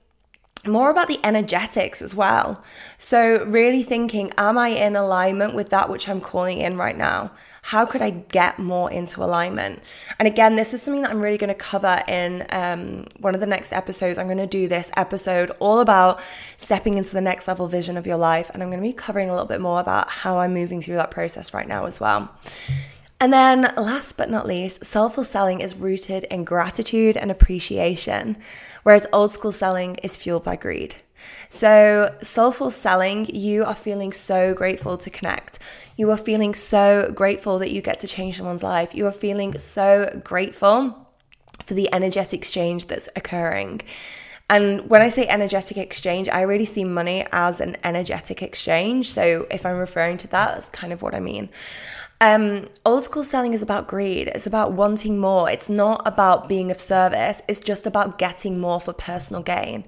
more 0.65 0.91
about 0.91 1.08
the 1.08 1.19
energetics 1.24 2.02
as 2.02 2.13
well. 2.13 2.63
So, 2.97 3.43
really 3.45 3.84
thinking, 3.84 4.32
am 4.38 4.58
I 4.58 4.69
in 4.69 4.95
alignment 4.95 5.56
with 5.56 5.69
that 5.69 5.89
which 5.89 6.08
I'm 6.08 6.21
calling 6.21 6.60
in 6.60 6.78
right 6.78 6.95
now? 6.95 7.32
How 7.63 7.86
could 7.86 8.02
I 8.02 8.10
get 8.10 8.60
more 8.60 8.91
into 8.91 9.24
alignment? 9.24 9.82
And 10.19 10.28
again, 10.28 10.56
this 10.56 10.74
is 10.74 10.82
something 10.82 11.04
that 11.04 11.12
I'm 11.12 11.21
really 11.21 11.38
going 11.38 11.50
to 11.50 11.56
cover 11.56 12.02
in 12.08 12.45
um, 12.52 13.06
one 13.19 13.34
of 13.34 13.39
the 13.39 13.47
next 13.47 13.71
episodes. 13.71 14.17
I'm 14.17 14.28
going 14.28 14.38
to 14.38 14.47
do 14.47 14.67
this 14.67 14.91
episode 14.97 15.52
all 15.60 15.80
about 15.80 16.19
stepping 16.58 16.97
into 16.97 17.13
the 17.13 17.21
next 17.21 17.47
level 17.47 17.67
vision 17.67 17.97
of 17.97 18.06
your 18.08 18.17
life. 18.17 18.50
And 18.54 18.62
I'm 18.62 18.69
going 18.69 18.82
to 18.82 18.88
be 18.88 18.93
covering 18.93 19.30
a 19.30 19.34
little 19.34 19.47
bit 19.47 19.62
more 19.62 19.80
about 19.80 20.10
how 20.10 20.39
I'm 20.39 20.54
moving 20.54 20.82
through 20.82 20.95
that 20.95 21.12
process 21.12 21.54
right 21.54 21.67
now 21.67 21.86
as 21.86 22.00
well. 22.00 22.32
And 23.21 23.31
then, 23.31 23.71
last 23.77 24.17
but 24.17 24.31
not 24.31 24.47
least, 24.47 24.84
soulful 24.84 25.23
selling 25.23 25.62
is 25.62 25.75
rooted 25.75 26.23
in 26.31 26.43
gratitude 26.43 27.15
and 27.15 27.29
appreciation, 27.29 28.36
whereas 28.81 29.05
old 29.13 29.31
school 29.31 29.51
selling 29.51 29.97
is 29.97 30.17
fueled 30.17 30.43
by 30.43 30.55
greed. 30.55 30.95
So, 31.47 32.15
soulful 32.23 32.71
selling, 32.71 33.27
you 33.31 33.63
are 33.63 33.75
feeling 33.75 34.12
so 34.12 34.55
grateful 34.55 34.97
to 34.97 35.12
connect. 35.12 35.60
You 35.95 36.10
are 36.10 36.17
feeling 36.17 36.55
so 36.55 37.12
grateful 37.13 37.60
that 37.60 37.69
you 37.71 37.84
get 37.84 37.99
to 37.99 38.07
change 38.07 38.38
someone's 38.38 38.63
life. 38.63 38.95
You 38.95 39.05
are 39.05 39.12
feeling 39.12 39.55
so 39.60 40.19
grateful 40.23 41.07
for 41.63 41.75
the 41.75 41.93
energetic 41.93 42.39
exchange 42.39 42.88
that's 42.88 43.07
occurring. 43.15 43.81
And 44.51 44.89
when 44.89 45.01
I 45.01 45.07
say 45.07 45.25
energetic 45.27 45.77
exchange, 45.77 46.27
I 46.27 46.41
really 46.41 46.65
see 46.65 46.84
money 46.84 47.25
as 47.31 47.62
an 47.62 47.77
energetic 47.86 48.43
exchange. 48.43 49.10
So 49.10 49.47
if 49.49 49.65
I'm 49.65 49.77
referring 49.77 50.17
to 50.17 50.27
that, 50.27 50.55
that's 50.55 50.67
kind 50.67 50.91
of 50.91 51.01
what 51.01 51.15
I 51.15 51.21
mean. 51.21 51.47
Um, 52.21 52.67
old 52.86 53.01
school 53.01 53.23
selling 53.23 53.53
is 53.53 53.63
about 53.63 53.88
greed. 53.88 54.27
It's 54.27 54.45
about 54.45 54.73
wanting 54.73 55.17
more. 55.17 55.49
It's 55.49 55.71
not 55.71 56.07
about 56.07 56.47
being 56.47 56.69
of 56.69 56.79
service. 56.79 57.41
It's 57.47 57.60
just 57.60 57.88
about 57.88 58.19
getting 58.19 58.60
more 58.60 58.79
for 58.79 58.93
personal 58.93 59.41
gain. 59.41 59.86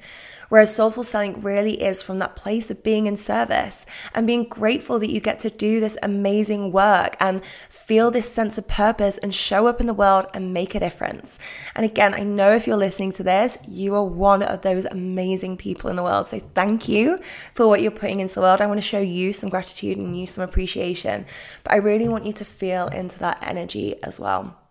Whereas 0.54 0.76
soulful 0.76 1.04
selling 1.04 1.42
really 1.42 1.82
is 1.82 2.04
from 2.04 2.20
that 2.20 2.36
place 2.36 2.70
of 2.70 2.84
being 2.84 3.08
in 3.08 3.16
service 3.16 3.88
and 4.14 4.28
being 4.28 4.44
grateful 4.44 5.00
that 5.00 5.10
you 5.10 5.20
get 5.20 5.40
to 5.40 5.50
do 5.50 5.80
this 5.80 5.98
amazing 6.04 6.72
work 6.72 7.18
and 7.20 7.44
feel 7.44 8.12
this 8.12 8.32
sense 8.32 8.60
of 8.60 8.68
purpose 8.68 9.18
and 9.18 9.34
show 9.34 9.66
up 9.66 9.82
in 9.82 9.88
the 9.88 9.96
world 9.96 10.28
and 10.32 10.54
make 10.54 10.76
a 10.76 10.80
difference. 10.80 11.40
And 11.74 11.88
again, 11.88 12.14
I 12.14 12.22
know 12.22 12.54
if 12.54 12.68
you're 12.68 12.78
listening 12.78 13.14
to 13.14 13.24
this, 13.24 13.58
you 13.68 13.96
are 13.96 14.06
one 14.06 14.44
of 14.44 14.62
those 14.62 14.86
amazing 14.86 15.58
people 15.58 15.90
in 15.90 15.96
the 15.96 16.04
world. 16.04 16.28
So 16.28 16.38
thank 16.54 16.88
you 16.88 17.18
for 17.56 17.68
what 17.68 17.82
you're 17.82 17.90
putting 17.90 18.20
into 18.20 18.36
the 18.36 18.42
world. 18.42 18.62
I 18.62 18.68
want 18.68 18.78
to 18.78 18.88
show 18.88 19.02
you 19.02 19.34
some 19.34 19.50
gratitude 19.50 19.98
and 19.98 20.16
you 20.16 20.28
some 20.28 20.44
appreciation, 20.44 21.26
but 21.64 21.74
I 21.74 21.78
really 21.78 22.08
want 22.08 22.28
you 22.28 22.34
to 22.34 22.46
feel 22.46 22.90
into 22.90 23.18
that 23.18 23.40
energy 23.42 23.96
as 24.04 24.20
well. 24.20 24.63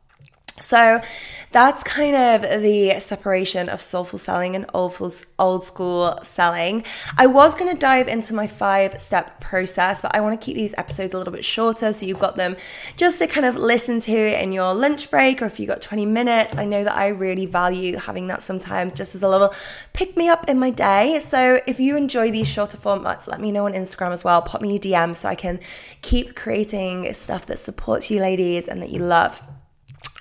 So 0.61 1.01
that's 1.51 1.83
kind 1.83 2.17
of 2.17 2.62
the 2.62 2.99
separation 3.01 3.69
of 3.69 3.81
soulful 3.81 4.19
selling 4.19 4.57
and 4.57 4.65
old, 4.73 5.62
school 5.62 6.19
selling. 6.23 6.85
I 7.19 7.27
was 7.27 7.55
going 7.55 7.75
to 7.75 7.79
dive 7.79 8.09
into 8.09 8.33
my 8.33 8.47
five 8.47 9.01
step 9.01 9.41
process, 9.41 10.01
but 10.01 10.17
I 10.17 10.21
want 10.21 10.41
to 10.41 10.45
keep 10.45 10.57
these 10.57 10.75
episodes 10.79 11.12
a 11.12 11.19
little 11.19 11.33
bit 11.33 11.45
shorter 11.45 11.93
so 11.93 12.07
you've 12.07 12.19
got 12.19 12.37
them 12.37 12.57
just 12.97 13.19
to 13.19 13.27
kind 13.27 13.45
of 13.45 13.57
listen 13.57 14.01
to 14.01 14.43
in 14.43 14.53
your 14.53 14.73
lunch 14.73 15.11
break 15.11 15.43
or 15.43 15.47
if 15.47 15.61
you've 15.61 15.69
got 15.69 15.83
20 15.83 16.07
minutes. 16.07 16.57
I 16.57 16.65
know 16.65 16.85
that 16.85 16.97
I 16.97 17.09
really 17.09 17.47
value 17.47 17.97
having 17.97 18.29
that 18.29 18.43
sometimes 18.43 18.95
just 18.95 19.15
as 19.15 19.23
a 19.23 19.29
little 19.29 19.53
pick 19.93 20.17
me 20.17 20.29
up 20.29 20.49
in 20.49 20.59
my 20.59 20.71
day. 20.71 21.21
So 21.21 21.61
if 21.67 21.81
you 21.81 21.97
enjoy 21.97 22.31
these 22.31 22.49
shorter 22.49 22.79
formats, 22.79 23.29
let 23.29 23.41
me 23.41 23.53
know 23.53 23.67
on 23.67 23.75
Instagram 23.75 24.12
as 24.12 24.25
well. 24.25 24.41
Pop 24.41 24.62
me 24.62 24.77
a 24.77 24.79
DM 24.79 25.15
so 25.15 25.29
I 25.29 25.35
can 25.35 25.61
keep 26.01 26.35
creating 26.35 27.12
stuff 27.12 27.45
that 27.47 27.59
supports 27.59 28.11
you 28.11 28.21
ladies 28.21 28.69
and 28.69 28.81
that 28.81 28.91
you 28.91 29.01
love. 29.01 29.43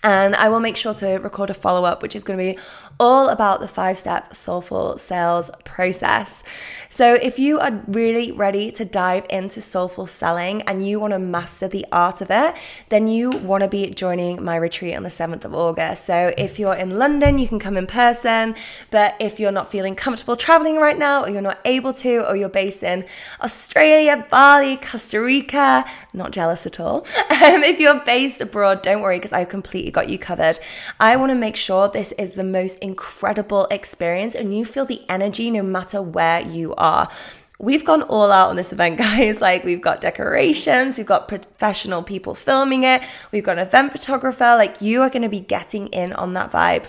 And 0.03 0.35
I 0.35 0.49
will 0.49 0.59
make 0.59 0.77
sure 0.77 0.95
to 0.95 1.17
record 1.17 1.51
a 1.51 1.53
follow 1.53 1.85
up, 1.85 2.01
which 2.01 2.15
is 2.15 2.23
going 2.23 2.39
to 2.39 2.53
be 2.53 2.59
all 2.99 3.29
about 3.29 3.59
the 3.59 3.67
five 3.67 3.97
step 3.97 4.35
soulful 4.35 4.97
sales 4.97 5.51
process. 5.63 6.43
So, 6.89 7.13
if 7.15 7.37
you 7.37 7.59
are 7.59 7.83
really 7.87 8.31
ready 8.31 8.71
to 8.71 8.83
dive 8.83 9.25
into 9.29 9.61
soulful 9.61 10.07
selling 10.07 10.63
and 10.63 10.87
you 10.87 10.99
want 10.99 11.13
to 11.13 11.19
master 11.19 11.67
the 11.67 11.85
art 11.91 12.21
of 12.21 12.29
it, 12.31 12.55
then 12.89 13.07
you 13.07 13.29
want 13.29 13.63
to 13.63 13.69
be 13.69 13.91
joining 13.91 14.43
my 14.43 14.55
retreat 14.55 14.95
on 14.95 15.03
the 15.03 15.09
7th 15.09 15.45
of 15.45 15.53
August. 15.53 16.05
So, 16.05 16.33
if 16.37 16.57
you're 16.57 16.75
in 16.75 16.97
London, 16.97 17.37
you 17.37 17.47
can 17.47 17.59
come 17.59 17.77
in 17.77 17.85
person. 17.85 18.55
But 18.89 19.15
if 19.19 19.39
you're 19.39 19.51
not 19.51 19.71
feeling 19.71 19.95
comfortable 19.95 20.35
traveling 20.35 20.77
right 20.77 20.97
now, 20.97 21.23
or 21.23 21.29
you're 21.29 21.41
not 21.41 21.59
able 21.63 21.93
to, 21.93 22.27
or 22.27 22.35
you're 22.35 22.49
based 22.49 22.81
in 22.81 23.05
Australia, 23.41 24.25
Bali, 24.31 24.77
Costa 24.77 25.21
Rica, 25.21 25.85
not 26.11 26.31
jealous 26.31 26.65
at 26.65 26.79
all. 26.79 27.05
Um, 27.41 27.63
if 27.63 27.79
you're 27.79 27.99
based 28.05 28.39
abroad, 28.39 28.83
don't 28.83 29.01
worry 29.01 29.17
because 29.17 29.33
I 29.33 29.45
completely 29.45 29.89
got 29.91 30.09
you 30.09 30.17
covered. 30.17 30.59
I 30.99 31.15
want 31.15 31.31
to 31.31 31.35
make 31.35 31.55
sure 31.55 31.87
this 31.87 32.11
is 32.13 32.33
the 32.33 32.43
most 32.43 32.79
incredible 32.79 33.67
experience 33.69 34.35
and 34.35 34.57
you 34.57 34.65
feel 34.65 34.85
the 34.85 35.01
energy 35.09 35.51
no 35.51 35.63
matter 35.63 36.01
where 36.01 36.41
you 36.41 36.73
are 36.75 37.09
we've 37.61 37.85
gone 37.85 38.01
all 38.03 38.31
out 38.31 38.49
on 38.49 38.55
this 38.55 38.73
event, 38.73 38.97
guys. 39.05 39.39
Like, 39.39 39.63
we've 39.63 39.81
got 39.81 40.01
decorations, 40.01 40.97
we've 40.97 41.07
got 41.07 41.27
professional 41.27 42.03
people 42.03 42.35
filming 42.35 42.83
it, 42.83 43.03
we've 43.31 43.43
got 43.43 43.57
an 43.57 43.67
event 43.67 43.91
photographer. 43.91 44.55
Like, 44.57 44.81
you 44.81 45.01
are 45.01 45.09
going 45.09 45.21
to 45.21 45.29
be 45.29 45.39
getting 45.39 45.87
in 45.87 46.11
on 46.13 46.33
that 46.33 46.51
vibe. 46.51 46.85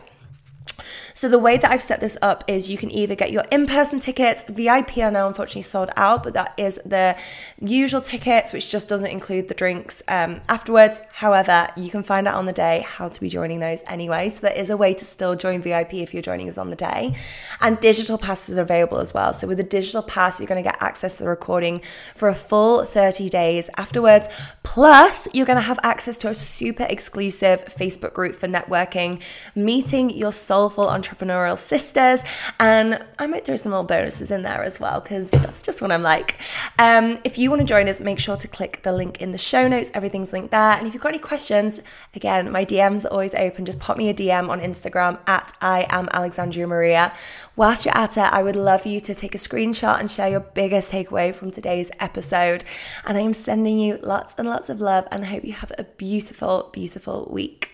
So 1.14 1.29
the 1.29 1.38
way 1.38 1.57
that 1.57 1.70
I've 1.70 1.83
set 1.83 2.01
this 2.01 2.16
up 2.22 2.44
is 2.46 2.70
you 2.70 2.79
can 2.79 2.90
either 2.90 3.14
get 3.14 3.33
your 3.33 3.44
in-person 3.51 3.98
tickets, 3.98 4.44
VIP 4.48 4.98
are 4.98 5.11
now 5.11 5.29
unfortunately 5.29 5.62
sold 5.62 5.90
out, 5.96 6.22
but 6.22 6.33
that 6.35 6.55
is 6.57 6.81
the 6.85 7.16
usual 7.61 8.01
tickets, 8.01 8.53
which 8.53 8.70
just 8.70 8.88
doesn't 8.88 9.11
include 9.11 9.48
the 9.48 9.55
drinks 9.55 10.03
um, 10.09 10.40
afterwards. 10.48 11.01
However, 11.12 11.68
you 11.77 11.90
can 11.90 12.03
find 12.03 12.27
out 12.27 12.35
on 12.35 12.46
the 12.46 12.53
day 12.53 12.85
how 12.87 13.09
to 13.09 13.20
be 13.20 13.29
joining 13.29 13.61
those 13.61 13.83
anyway. 13.87 14.29
So 14.29 14.40
there 14.40 14.57
is 14.57 14.70
a 14.70 14.77
way 14.77 14.94
to 14.94 15.05
still 15.05 15.37
join 15.37 15.62
VIP 15.62 15.94
if 15.94 16.12
you're 16.12 16.22
joining 16.22 16.48
us 16.48 16.59
on 16.59 16.70
the 16.70 16.77
day. 16.77 17.14
And 17.61 17.79
digital 17.81 18.18
passes 18.18 18.59
are 18.59 18.62
available 18.62 18.98
as 18.98 19.14
well. 19.14 19.33
So 19.33 19.46
with 19.46 19.61
a 19.61 19.64
digital 19.64 20.03
pass, 20.03 20.40
you're 20.40 20.48
going 20.48 20.62
to 20.62 20.68
get 20.68 20.83
access 20.83 21.16
to 21.18 21.22
the 21.22 21.29
recording 21.29 21.83
for 22.16 22.29
a 22.29 22.35
full 22.35 22.85
30 22.85 23.29
days 23.29 23.70
afterwards. 23.77 24.29
Plus, 24.62 25.29
you're 25.33 25.46
going 25.46 25.59
to 25.59 25.62
have 25.62 25.79
access 25.83 26.16
to 26.18 26.29
a 26.29 26.35
super 26.35 26.87
exclusive 26.88 27.64
Facebook 27.66 28.14
group 28.14 28.35
for 28.35 28.48
networking, 28.48 29.22
meeting 29.55 30.11
your 30.11 30.33
soulful 30.33 30.88
entrepreneurial 31.02 31.58
sisters. 31.58 32.24
And 32.60 33.04
I 33.18 33.26
might 33.26 33.44
throw 33.44 33.56
some 33.56 33.72
little 33.72 33.84
bonuses 33.84 34.30
in 34.30 34.42
there 34.42 34.62
as 34.62 34.78
well, 34.78 35.00
because 35.00 35.30
that's 35.30 35.62
just 35.62 35.82
what 35.82 35.90
I'm 35.90 36.02
like. 36.02 36.40
Um, 36.78 37.18
if 37.24 37.38
you 37.38 37.50
want 37.50 37.60
to 37.60 37.66
join 37.66 37.88
us, 37.88 38.00
make 38.00 38.18
sure 38.18 38.36
to 38.36 38.48
click 38.48 38.82
the 38.82 38.92
link 38.92 39.20
in 39.20 39.32
the 39.32 39.38
show 39.38 39.68
notes. 39.68 39.90
Everything's 39.94 40.32
linked 40.32 40.50
there. 40.50 40.72
And 40.72 40.86
if 40.86 40.94
you've 40.94 41.02
got 41.02 41.10
any 41.10 41.18
questions, 41.18 41.80
again, 42.14 42.50
my 42.50 42.64
DMs 42.64 43.04
are 43.04 43.08
always 43.08 43.34
open. 43.34 43.64
Just 43.64 43.78
pop 43.78 43.96
me 43.96 44.08
a 44.08 44.14
DM 44.14 44.48
on 44.48 44.60
Instagram 44.60 45.20
at 45.28 45.52
I 45.60 45.86
am 45.90 46.08
Alexandra 46.12 46.66
Maria. 46.66 47.14
Whilst 47.56 47.84
you're 47.84 47.96
at 47.96 48.16
it, 48.16 48.20
I 48.20 48.42
would 48.42 48.56
love 48.56 48.86
you 48.86 49.00
to 49.00 49.14
take 49.14 49.34
a 49.34 49.38
screenshot 49.38 49.98
and 49.98 50.10
share 50.10 50.28
your 50.28 50.40
biggest 50.40 50.92
takeaway 50.92 51.34
from 51.34 51.50
today's 51.50 51.90
episode. 52.00 52.64
And 53.06 53.16
I 53.16 53.22
am 53.22 53.34
sending 53.34 53.78
you 53.78 53.98
lots 54.02 54.34
and 54.38 54.48
lots 54.48 54.68
of 54.68 54.80
love 54.80 55.06
and 55.10 55.24
I 55.24 55.28
hope 55.28 55.44
you 55.44 55.52
have 55.54 55.72
a 55.78 55.84
beautiful, 55.84 56.70
beautiful 56.72 57.28
week. 57.30 57.71